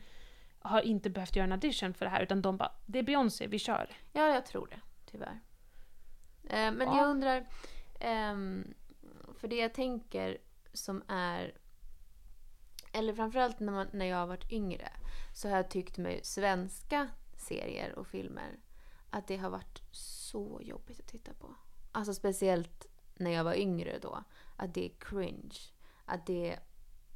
[0.58, 3.46] har inte behövt göra en audition för det här, utan de bara, det är Beyoncé,
[3.46, 3.86] vi kör.
[4.12, 4.80] Ja, jag tror det.
[5.10, 5.40] Tyvärr.
[6.44, 6.96] Eh, men Ja.
[6.96, 7.46] jag undrar...
[8.00, 8.74] ehm,
[9.38, 10.38] för det jag tänker
[10.72, 11.58] som är...
[12.92, 14.92] Eller framförallt när, man, när jag har varit yngre
[15.34, 18.58] så har jag tyckt med svenska serier och filmer
[19.10, 21.54] att det har varit så jobbigt att titta på.
[21.92, 24.24] Alltså speciellt när jag var yngre då.
[24.56, 25.58] Att det är cringe.
[26.04, 26.60] Att det är...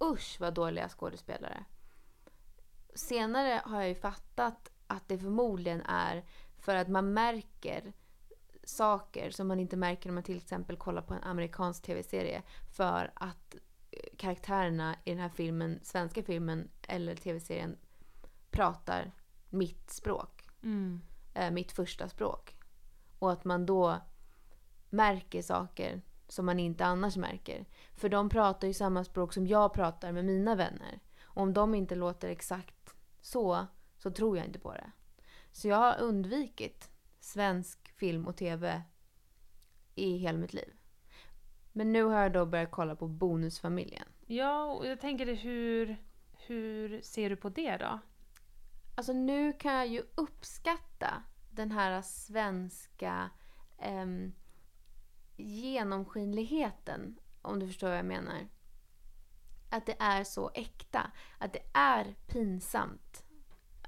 [0.00, 1.64] Usch vad dåliga skådespelare.
[2.94, 6.24] Senare har jag ju fattat att det förmodligen är
[6.58, 7.92] för att man märker
[8.68, 12.42] saker som man inte märker när man till exempel kollar på en amerikansk tv-serie.
[12.76, 13.54] För att
[13.90, 17.76] eh, karaktärerna i den här filmen, svenska filmen eller tv-serien
[18.50, 19.12] pratar
[19.50, 20.48] mitt språk.
[20.62, 21.00] Mm.
[21.34, 22.56] Eh, mitt första språk.
[23.18, 24.00] Och att man då
[24.90, 27.66] märker saker som man inte annars märker.
[27.94, 31.00] För de pratar ju samma språk som jag pratar med mina vänner.
[31.22, 33.66] Och om de inte låter exakt så,
[33.98, 34.90] så tror jag inte på det.
[35.52, 36.90] Så jag har undvikit
[37.20, 38.82] svensk film och tv
[39.94, 40.74] i hela mitt liv.
[41.72, 44.08] Men nu har jag då börjat kolla på Bonusfamiljen.
[44.26, 45.96] Ja, och jag tänker hur,
[46.32, 48.00] hur ser du på det då?
[48.94, 53.30] Alltså nu kan jag ju uppskatta den här svenska
[53.78, 54.32] ehm,
[55.36, 58.48] genomskinligheten, om du förstår vad jag menar.
[59.70, 61.12] Att det är så äkta.
[61.38, 63.24] Att det är pinsamt.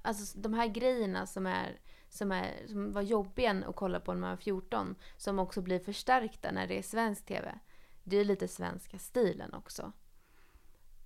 [0.02, 4.20] Alltså de här grejerna som, är, som, är, som var jobbiga att kolla på när
[4.20, 7.58] man var 14, som också blir förstärkta när det är svensk tv.
[8.04, 9.92] Det är lite svenska stilen också.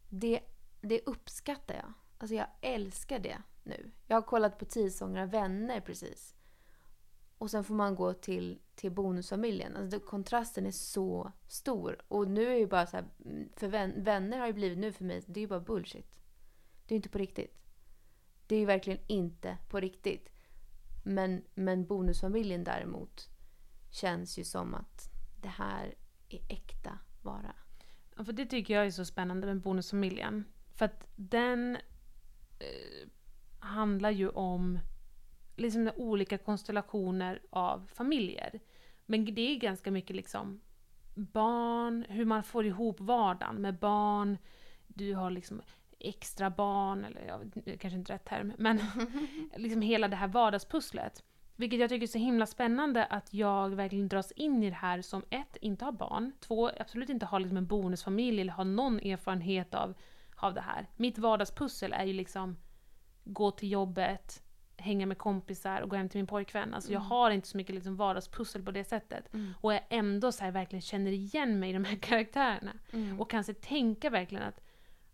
[0.08, 0.40] Det,
[0.80, 1.92] det uppskattar jag.
[2.18, 3.90] Alltså jag älskar det nu.
[4.06, 6.34] Jag har kollat på Tisångra vänner precis.
[7.38, 9.76] Och sen får man gå till, till bonusfamiljen.
[9.76, 12.02] Alltså kontrasten är så stor.
[12.08, 13.06] Och nu är ju bara så här,
[13.56, 16.20] för vän, vänner har ju blivit nu för mig, det är ju bara bullshit.
[16.86, 17.58] Det är ju inte på riktigt.
[18.46, 20.31] Det är ju verkligen inte på riktigt.
[21.02, 23.28] Men, men bonusfamiljen däremot
[23.90, 25.08] känns ju som att
[25.42, 25.94] det här
[26.28, 27.54] är äkta vara?
[28.16, 30.44] Ja, för det tycker jag är så spännande med Bonusfamiljen.
[30.74, 31.76] För att den
[32.58, 33.08] eh,
[33.58, 34.78] handlar ju om
[35.56, 38.60] liksom olika konstellationer av familjer.
[39.06, 40.60] Men det är ganska mycket liksom
[41.14, 44.38] barn, hur man får ihop vardagen med barn.
[44.86, 45.62] Du har liksom
[46.08, 47.40] extra barn, eller ja,
[47.78, 48.80] kanske inte rätt term, men
[49.56, 51.24] liksom hela det här vardagspusslet.
[51.56, 55.02] Vilket jag tycker är så himla spännande att jag verkligen dras in i det här
[55.02, 59.00] som ett, inte har barn, två, absolut inte har liksom en bonusfamilj eller har någon
[59.00, 59.94] erfarenhet av,
[60.36, 60.86] av det här.
[60.96, 62.56] Mitt vardagspussel är ju liksom
[63.24, 64.42] gå till jobbet,
[64.76, 66.74] hänga med kompisar och gå hem till min pojkvän.
[66.74, 67.10] Alltså jag Mm.
[67.10, 69.34] har inte så mycket liksom vardagspussel på det sättet.
[69.34, 69.54] Mm.
[69.60, 72.72] Och jag ändå så här verkligen känner igen mig i de här karaktärerna.
[72.92, 73.20] Mm.
[73.20, 74.60] Och kanske tänka verkligen att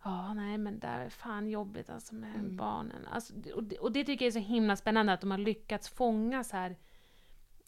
[0.03, 2.55] Ja, nej men det är fan jobbigt alltså med Mm.
[2.57, 3.07] barnen.
[3.07, 5.89] Alltså, och, det, och det tycker jag är så himla spännande att de har lyckats
[5.89, 6.77] fånga så här.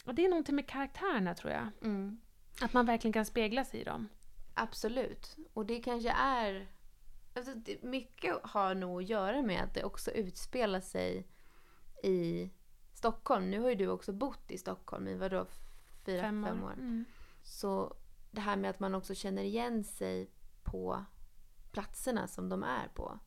[0.04, 1.68] Och det är någonting med karaktärerna tror jag.
[1.82, 2.20] Mm.
[2.62, 4.08] Att man verkligen kan spegla sig i dem.
[4.54, 5.36] Absolut.
[5.52, 6.66] Och det kanske är...
[7.36, 11.26] Alltså, det, mycket har nog att göra med att det också utspelar sig
[12.02, 12.50] i
[12.94, 13.50] Stockholm.
[13.50, 15.46] Nu har ju du också bott i Stockholm i vadå?
[16.04, 16.72] Fyra, fem, år.
[16.72, 17.04] Mm.
[17.42, 17.96] Så
[18.30, 20.30] det här med att man också känner igen sig
[20.62, 21.04] på
[21.72, 23.18] platserna som de är på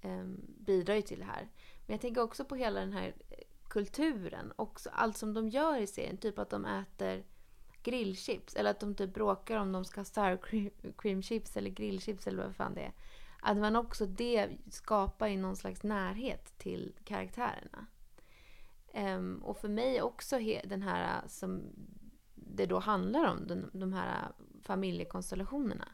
[0.00, 0.24] eh,
[0.58, 1.48] bidrar ju till det här.
[1.86, 3.14] Men jag tänker också på hela den här
[3.68, 4.52] kulturen.
[4.56, 6.16] Också allt som de gör i serien.
[6.16, 7.24] Typ att de äter
[7.82, 8.56] grillchips.
[8.56, 10.36] Eller att de typ bråkar om de ska ha sour
[10.92, 12.92] cream-chips eller grillchips eller vad fan det är.
[13.42, 17.86] Att man också det skapar ju någon slags närhet till karaktärerna.
[18.94, 21.62] Um, och för mig också he, den här som
[22.34, 25.88] det då handlar om, den, de här familjekonstellationerna.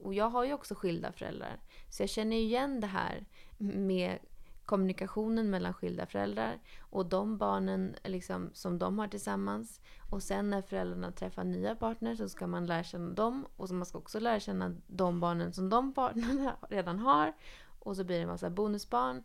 [0.00, 1.60] Och jag har ju också skilda föräldrar.
[1.90, 3.26] Så jag känner ju igen det här
[3.58, 4.18] med
[4.64, 9.80] kommunikationen mellan skilda föräldrar och de barnen liksom, som de har tillsammans.
[10.10, 13.74] Och sen när föräldrarna träffar nya partner så ska man lära känna dem och så
[13.74, 17.32] man ska också lära känna de barnen som de partnerna redan har.
[17.78, 19.22] Och så blir det en massa bonusbarn.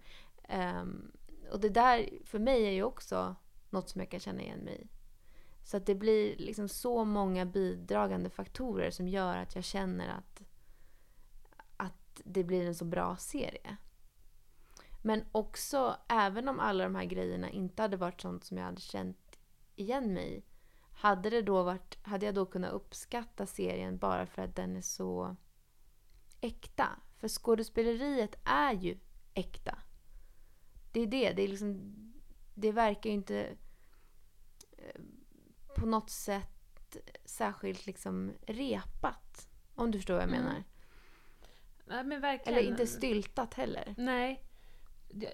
[0.82, 1.11] Um,
[1.51, 3.36] och det där för mig är ju också
[3.69, 4.88] något som jag kan känna igen mig i.
[5.63, 10.41] Så att det blir liksom så många bidragande faktorer som gör att jag känner att,
[12.28, 13.78] att det blir en så bra serie.
[15.01, 18.82] Men också, även om alla de här grejerna inte hade varit sånt som jag hade
[18.82, 19.39] känt
[19.76, 20.43] igen mig i,
[20.93, 24.82] hade, det då varit, hade jag då kunnat uppskatta serien bara för att den är
[24.82, 25.36] så
[26.41, 26.89] äkta.
[27.17, 28.99] För skådespeleriet är ju
[29.34, 29.78] äkta.
[30.91, 31.32] Det är det.
[31.34, 31.95] Det, är liksom,
[32.55, 33.57] det verkar ju inte
[34.78, 35.01] eh,
[35.76, 39.49] på något sätt särskilt liksom repat.
[39.76, 40.43] Om du förstår vad jag Mm.
[40.43, 40.63] menar.
[41.92, 42.60] Nej, men verkligen.
[42.60, 43.96] Eller inte styltat heller.
[43.98, 44.44] Nej.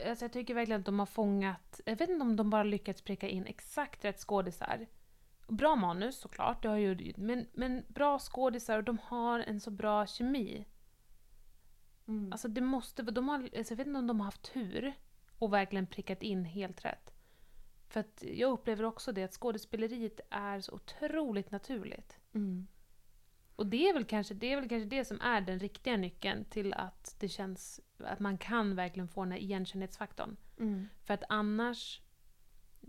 [0.07, 3.01] Alltså jag tycker verkligen att de har fångat, jag vet inte om de bara lyckats
[3.01, 4.87] pricka in exakt rätt skådisar.
[5.47, 9.71] Bra manus såklart, det har ju, men, men bra skådisar och de har en så
[9.71, 10.65] bra kemi.
[12.07, 12.31] Mm.
[12.31, 14.93] Alltså det måste, de har, alltså jag vet inte om de har haft tur
[15.39, 17.13] och verkligen prickat in helt rätt.
[17.89, 22.19] För att jag upplever också det att skådespeleriet är så otroligt naturligt.
[22.33, 22.67] Mm.
[23.57, 26.45] Och det är, väl kanske, det är väl kanske det som är den riktiga nyckeln
[26.45, 30.37] till att det känns att man kan verkligen få den här igenkännlighetsfaktorn.
[30.59, 30.87] Mm.
[31.03, 32.01] För att annars,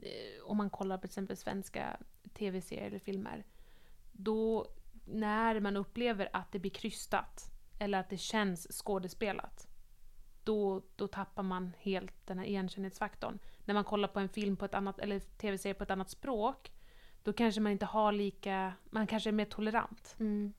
[0.02, 1.96] eh, om man kollar på till exempel svenska
[2.34, 3.44] tv-serier eller filmer,
[4.12, 4.66] då
[5.04, 9.68] när man upplever att det blir krystat eller att det känns skådespelat,
[10.44, 13.38] då, då tappar man helt den här igenkännlighetsfaktorn.
[13.64, 16.72] När man kollar på en film på ett annat, eller tv-serie på ett annat språk,
[17.22, 20.16] då kanske man inte har lika, man kanske är mer tolerant.
[20.18, 20.52] Mm.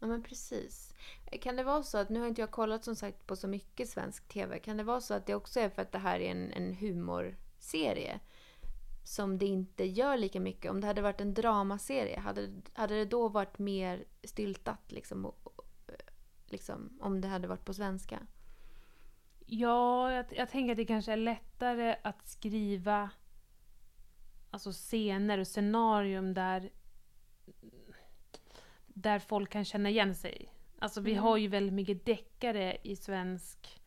[0.00, 0.94] Ja men precis.
[1.40, 3.88] Kan det vara så att, nu har inte jag kollat som sagt på så mycket
[3.88, 6.30] svensk TV, kan det vara så att det också är för att det här är
[6.30, 8.20] en, en humorserie?
[9.04, 10.70] Som det inte gör lika mycket.
[10.70, 15.26] Om det hade varit en dramaserie, hade, hade det då varit mer styltat liksom?
[15.26, 15.50] Och,
[16.46, 18.18] liksom om det hade varit på svenska?
[19.46, 23.10] Ja, jag, jag tänker att det kanske är lättare att skriva
[24.50, 26.70] alltså scener och scenarium där,
[29.02, 30.52] där folk kan känna igen sig.
[30.78, 31.22] Alltså vi Mm.
[31.22, 33.80] har ju väldigt mycket deckare i svensk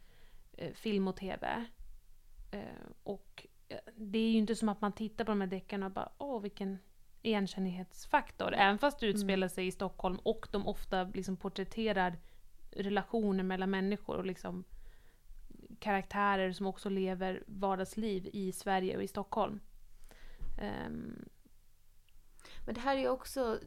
[0.58, 1.66] eh, film och tv.
[2.52, 2.60] Eh,
[3.04, 5.92] och eh, det är ju inte som att man tittar på de här deckarna och
[5.92, 6.78] bara åh vilken
[7.22, 8.54] igenkännlighetsfaktor.
[8.54, 12.18] Även fast det utspelar sig i Stockholm och de ofta liksom porträtterar
[12.72, 14.64] relationer mellan människor och liksom
[15.80, 19.60] karaktärer som också lever vardagsliv i Sverige och i Stockholm.
[20.62, 21.26] Ehm,
[22.66, 23.60] Men det här är ju också...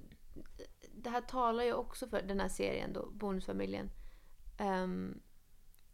[0.96, 3.90] Det här talar ju också för den här serien då, Bonusfamiljen.
[4.58, 5.20] ehm,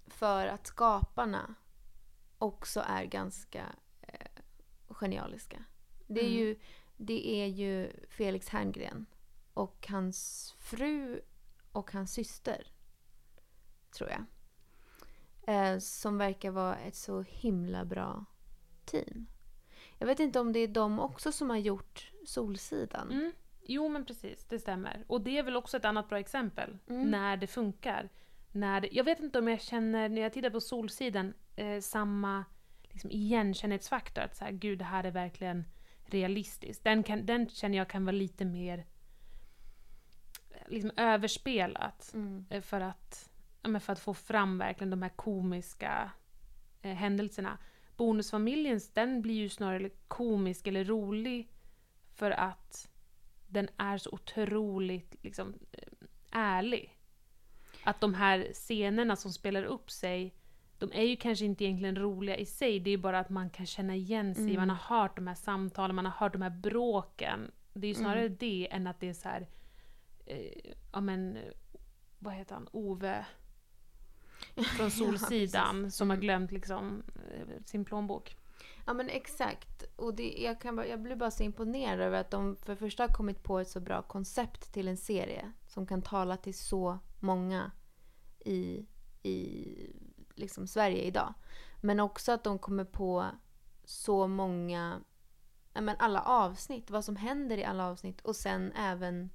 [0.06, 1.54] för att skaparna
[2.38, 3.66] också är ganska
[4.00, 4.30] eh,
[4.88, 5.64] genialiska.
[6.06, 6.38] Det är, Mm.
[6.38, 6.58] ju,
[6.96, 9.06] det är ju Felix Herngren
[9.54, 11.20] och hans fru
[11.72, 12.66] och hans syster.
[13.90, 14.24] Tror jag.
[15.56, 18.24] Eh, som verkar vara ett så himla bra
[18.84, 19.26] team.
[19.98, 23.10] Jag vet inte om det är de också som har gjort Solsidan.
[23.12, 23.32] Mm.
[23.64, 25.04] Jo men precis, det stämmer.
[25.06, 26.78] Och det är väl också ett annat bra exempel.
[26.88, 27.10] Mm.
[27.10, 28.08] När det funkar.
[28.52, 32.44] När det, jag vet inte om jag känner, när jag tittar på Solsidan, eh, samma
[32.82, 34.22] liksom, igenkänlighetsfaktor.
[34.22, 35.64] Att så här, gud det här är verkligen
[36.04, 36.84] realistiskt.
[36.84, 38.86] Den, kan, den känner jag kan vara lite mer
[40.66, 42.10] liksom, överspelat.
[42.14, 42.46] Mm.
[42.50, 43.30] eh, För att,
[43.62, 46.10] ja, för att få fram verkligen de här komiska
[46.82, 47.58] eh, händelserna.
[47.96, 51.48] Bonusfamiljens, den blir ju snarare komisk eller rolig
[52.14, 52.88] för att
[53.52, 55.88] den är så otroligt liksom, eh,
[56.30, 56.98] ärlig.
[57.84, 60.34] Att de här scenerna som spelar upp sig,
[60.78, 63.50] de är ju kanske inte egentligen roliga i sig, det är ju bara att man
[63.50, 64.56] kan känna igen sig, Mm.
[64.56, 67.50] man har hört de här samtalen, man har hört de här bråken.
[67.72, 68.36] Det är ju snarare Mm.
[68.40, 69.46] det än att det är så här,
[70.26, 71.38] eh, ja men,
[72.18, 73.26] vad heter han, Ove
[74.76, 76.20] från Solsidan som har Mm.
[76.24, 78.36] glömt liksom eh, sin plånbok.
[78.86, 79.84] Ja men exakt.
[79.96, 83.02] Och det, jag, kan, bara- jag blir bara så imponerad över att de för första
[83.02, 85.52] har kommit på ett så bra koncept till en serie.
[85.66, 87.70] Som kan tala till så många
[88.44, 88.86] i,
[89.22, 89.66] i
[90.34, 91.34] liksom Sverige idag.
[91.80, 93.26] Men också att de kommer på
[93.84, 95.00] så många,
[95.74, 96.90] men alla avsnitt.
[96.90, 98.20] Vad som händer i alla avsnitt.
[98.20, 99.30] Och sen även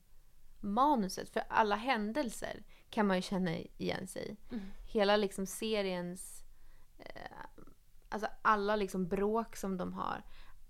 [0.59, 1.29] manuset.
[1.29, 4.53] För alla händelser kan man ju känna igen sig i.
[4.55, 4.65] Mm.
[4.85, 6.43] Hela liksom seriens
[6.99, 7.56] eh,
[8.09, 10.23] alltså alla liksom bråk som de har,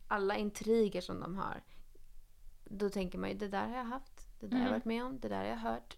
[0.07, 1.63] alla intriger som de har.
[2.65, 4.79] Då tänker man ju, det där har jag haft, det där har jag Mm.
[4.79, 5.97] varit med om, det där har jag hört.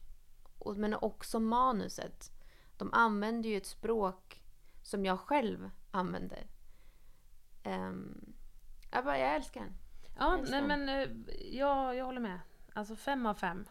[0.59, 2.31] Och, men också manuset.
[2.77, 4.43] De använder ju ett språk
[4.83, 6.47] som jag själv använder.
[7.65, 8.33] Um,
[8.91, 9.73] jag, bara, jag älskar den.
[10.19, 10.67] Ja, Jag nej ser.
[10.67, 11.07] men eh,
[11.57, 12.39] jag, jag håller med.
[12.73, 13.65] Alltså fem av fem.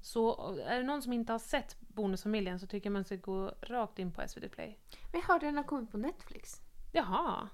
[0.00, 3.52] Så är det någon som inte har sett Bonusfamiljen så tycker jag man ska gå
[3.62, 4.78] rakt in på SVT Play.
[5.12, 6.60] Men jag hörde den har kommit på Netflix.
[6.96, 7.48] Jaha,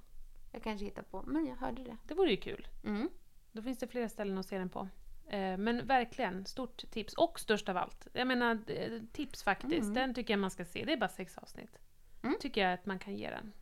[0.53, 1.97] Jag kanske hittar på, men jag hörde det.
[2.09, 2.69] det vore ju kul.
[2.85, 3.09] Mm.
[3.53, 4.89] Då finns det flera ställen att se den på.
[5.29, 7.15] Eh, Men verkligen, stort tips.
[7.15, 8.07] Och störst av allt.
[8.13, 9.83] Jag menar, eh, tips faktiskt.
[9.83, 9.95] Mm.
[9.95, 10.85] Den tycker jag man ska se.
[10.85, 11.79] Det är bara sex avsnitt.
[12.23, 12.37] Mm.
[12.41, 13.53] Tycker jag att man kan ge den.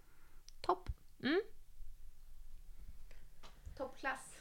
[0.61, 0.91] Topp.
[1.23, 1.41] Mm.
[3.77, 4.37] Toppklass.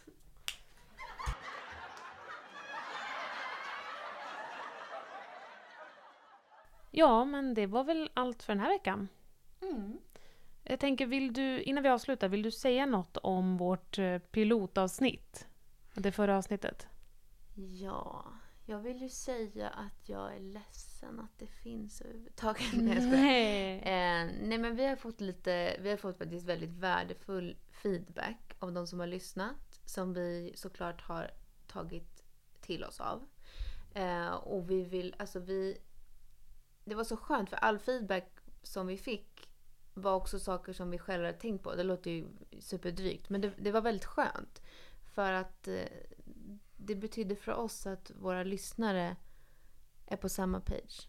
[6.92, 9.08] Ja, men det var väl allt för den här veckan.
[9.62, 9.98] Mm.
[10.70, 15.48] Jag tänker, vill du, innan vi avslutar, vill du säga något om vårt eh, pilotavsnitt?
[15.94, 16.88] Det förra avsnittet.
[17.56, 18.26] Ja,
[18.66, 22.74] jag vill ju säga att jag är ledsen att det finns överhuvudtaget.
[22.74, 23.78] Nej.
[23.78, 28.72] Eh, nej men vi har fått lite, vi har fått faktiskt väldigt värdefull feedback av
[28.72, 29.82] de som har lyssnat.
[29.86, 31.32] Som vi såklart har
[31.68, 32.24] tagit
[32.62, 33.26] till oss av.
[33.94, 35.78] Eh, och vi vill, alltså vi...
[36.86, 39.29] Det var så skönt för all feedback som vi fick
[40.02, 41.76] var också saker som vi själva hade tänkt på.
[41.76, 42.28] Det låter ju
[42.60, 44.62] superdrygt men det, det var väldigt skönt.
[45.14, 45.84] För att eh,
[46.78, 49.16] det betyder för oss att våra lyssnare
[50.06, 51.08] är på samma page.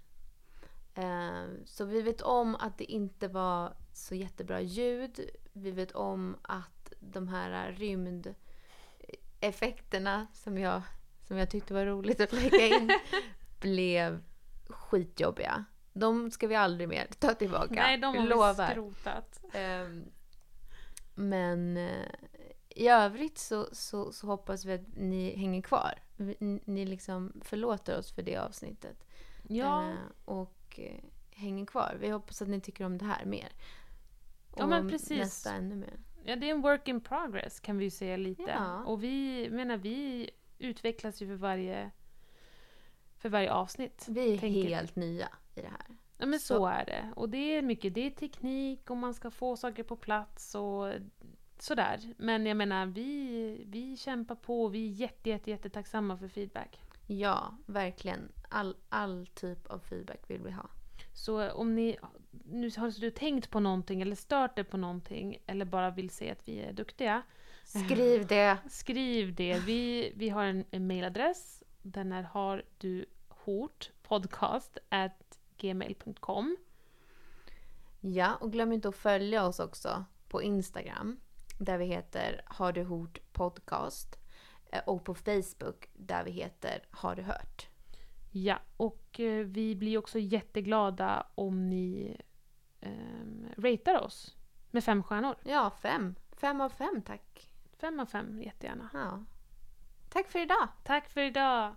[0.95, 5.20] Eh, Så vi vet om att det inte var så jättebra ljud.
[5.53, 10.82] Vi vet om att de här rymdeffekterna som jag,
[11.28, 12.91] som jag tyckte var roligt att lägga in
[13.61, 14.22] blev
[14.68, 15.64] skitjobbiga.
[16.01, 17.74] De ska vi aldrig mer ta tillbaka.
[17.74, 19.40] Nej, de har vi skrotat.
[19.53, 20.05] Ehm,
[21.14, 22.07] Men eh,
[22.68, 25.94] i övrigt så, så, så hoppas vi att ni hänger kvar.
[26.16, 29.07] Ni, ni liksom förlåter oss för det avsnittet.
[29.48, 29.94] Ja, Eh,
[30.24, 31.96] och eh, hänger kvar.
[32.01, 33.48] Vi hoppas att ni tycker om det här mer.
[34.57, 35.18] Ja, men precis.
[35.18, 35.98] nästa ännu mer.
[36.24, 38.42] ja, det är en work in progress kan vi ju säga lite.
[38.42, 38.84] Ja.
[38.84, 41.90] Och vi menar, vi utvecklas ju för varje,
[43.16, 44.07] för varje avsnitt.
[44.09, 45.28] Vi är helt nya
[45.61, 45.97] i det här.
[46.19, 47.13] Ja men så, Så- är det.
[47.17, 50.93] Och det är mycket, det är teknik och man ska få saker på plats och
[51.59, 52.01] sådär.
[52.17, 56.81] Men jag menar, vi, vi kämpar på och vi är jätte, jätte, jättetacksamma för feedback.
[57.07, 58.33] Ja, verkligen.
[58.49, 60.69] All, all typ av feedback vill vi ha.
[61.15, 61.97] Så om ni
[62.45, 66.31] nu har du tänkt på någonting eller stört er på någonting eller bara vill se
[66.31, 67.23] att vi är duktiga,
[67.65, 68.57] Skriv det.
[68.71, 69.59] skriv det.
[69.59, 71.63] Vi, vi har en, en mailadress.
[71.83, 75.20] Den är har du hort podcast at
[75.61, 76.57] gmail.com.
[78.01, 81.21] Ja, och glöm inte att följa oss också på Instagram.
[81.59, 84.19] Där vi heter Har du hört podcast.
[84.73, 87.69] Eh, Och på Facebook där vi heter Har du hört.
[88.31, 92.17] Ja, och eh, vi blir också jätteglada om ni
[92.81, 94.37] um, ratear oss
[94.71, 95.35] med fem stjärnor.
[95.45, 96.15] Ja, fem.
[96.33, 97.51] Fem av fem tack.
[97.81, 98.91] Fem av fem, jättegärna.
[98.93, 99.25] Ja.
[100.09, 100.69] Tack för idag.
[100.85, 101.75] Tack för idag!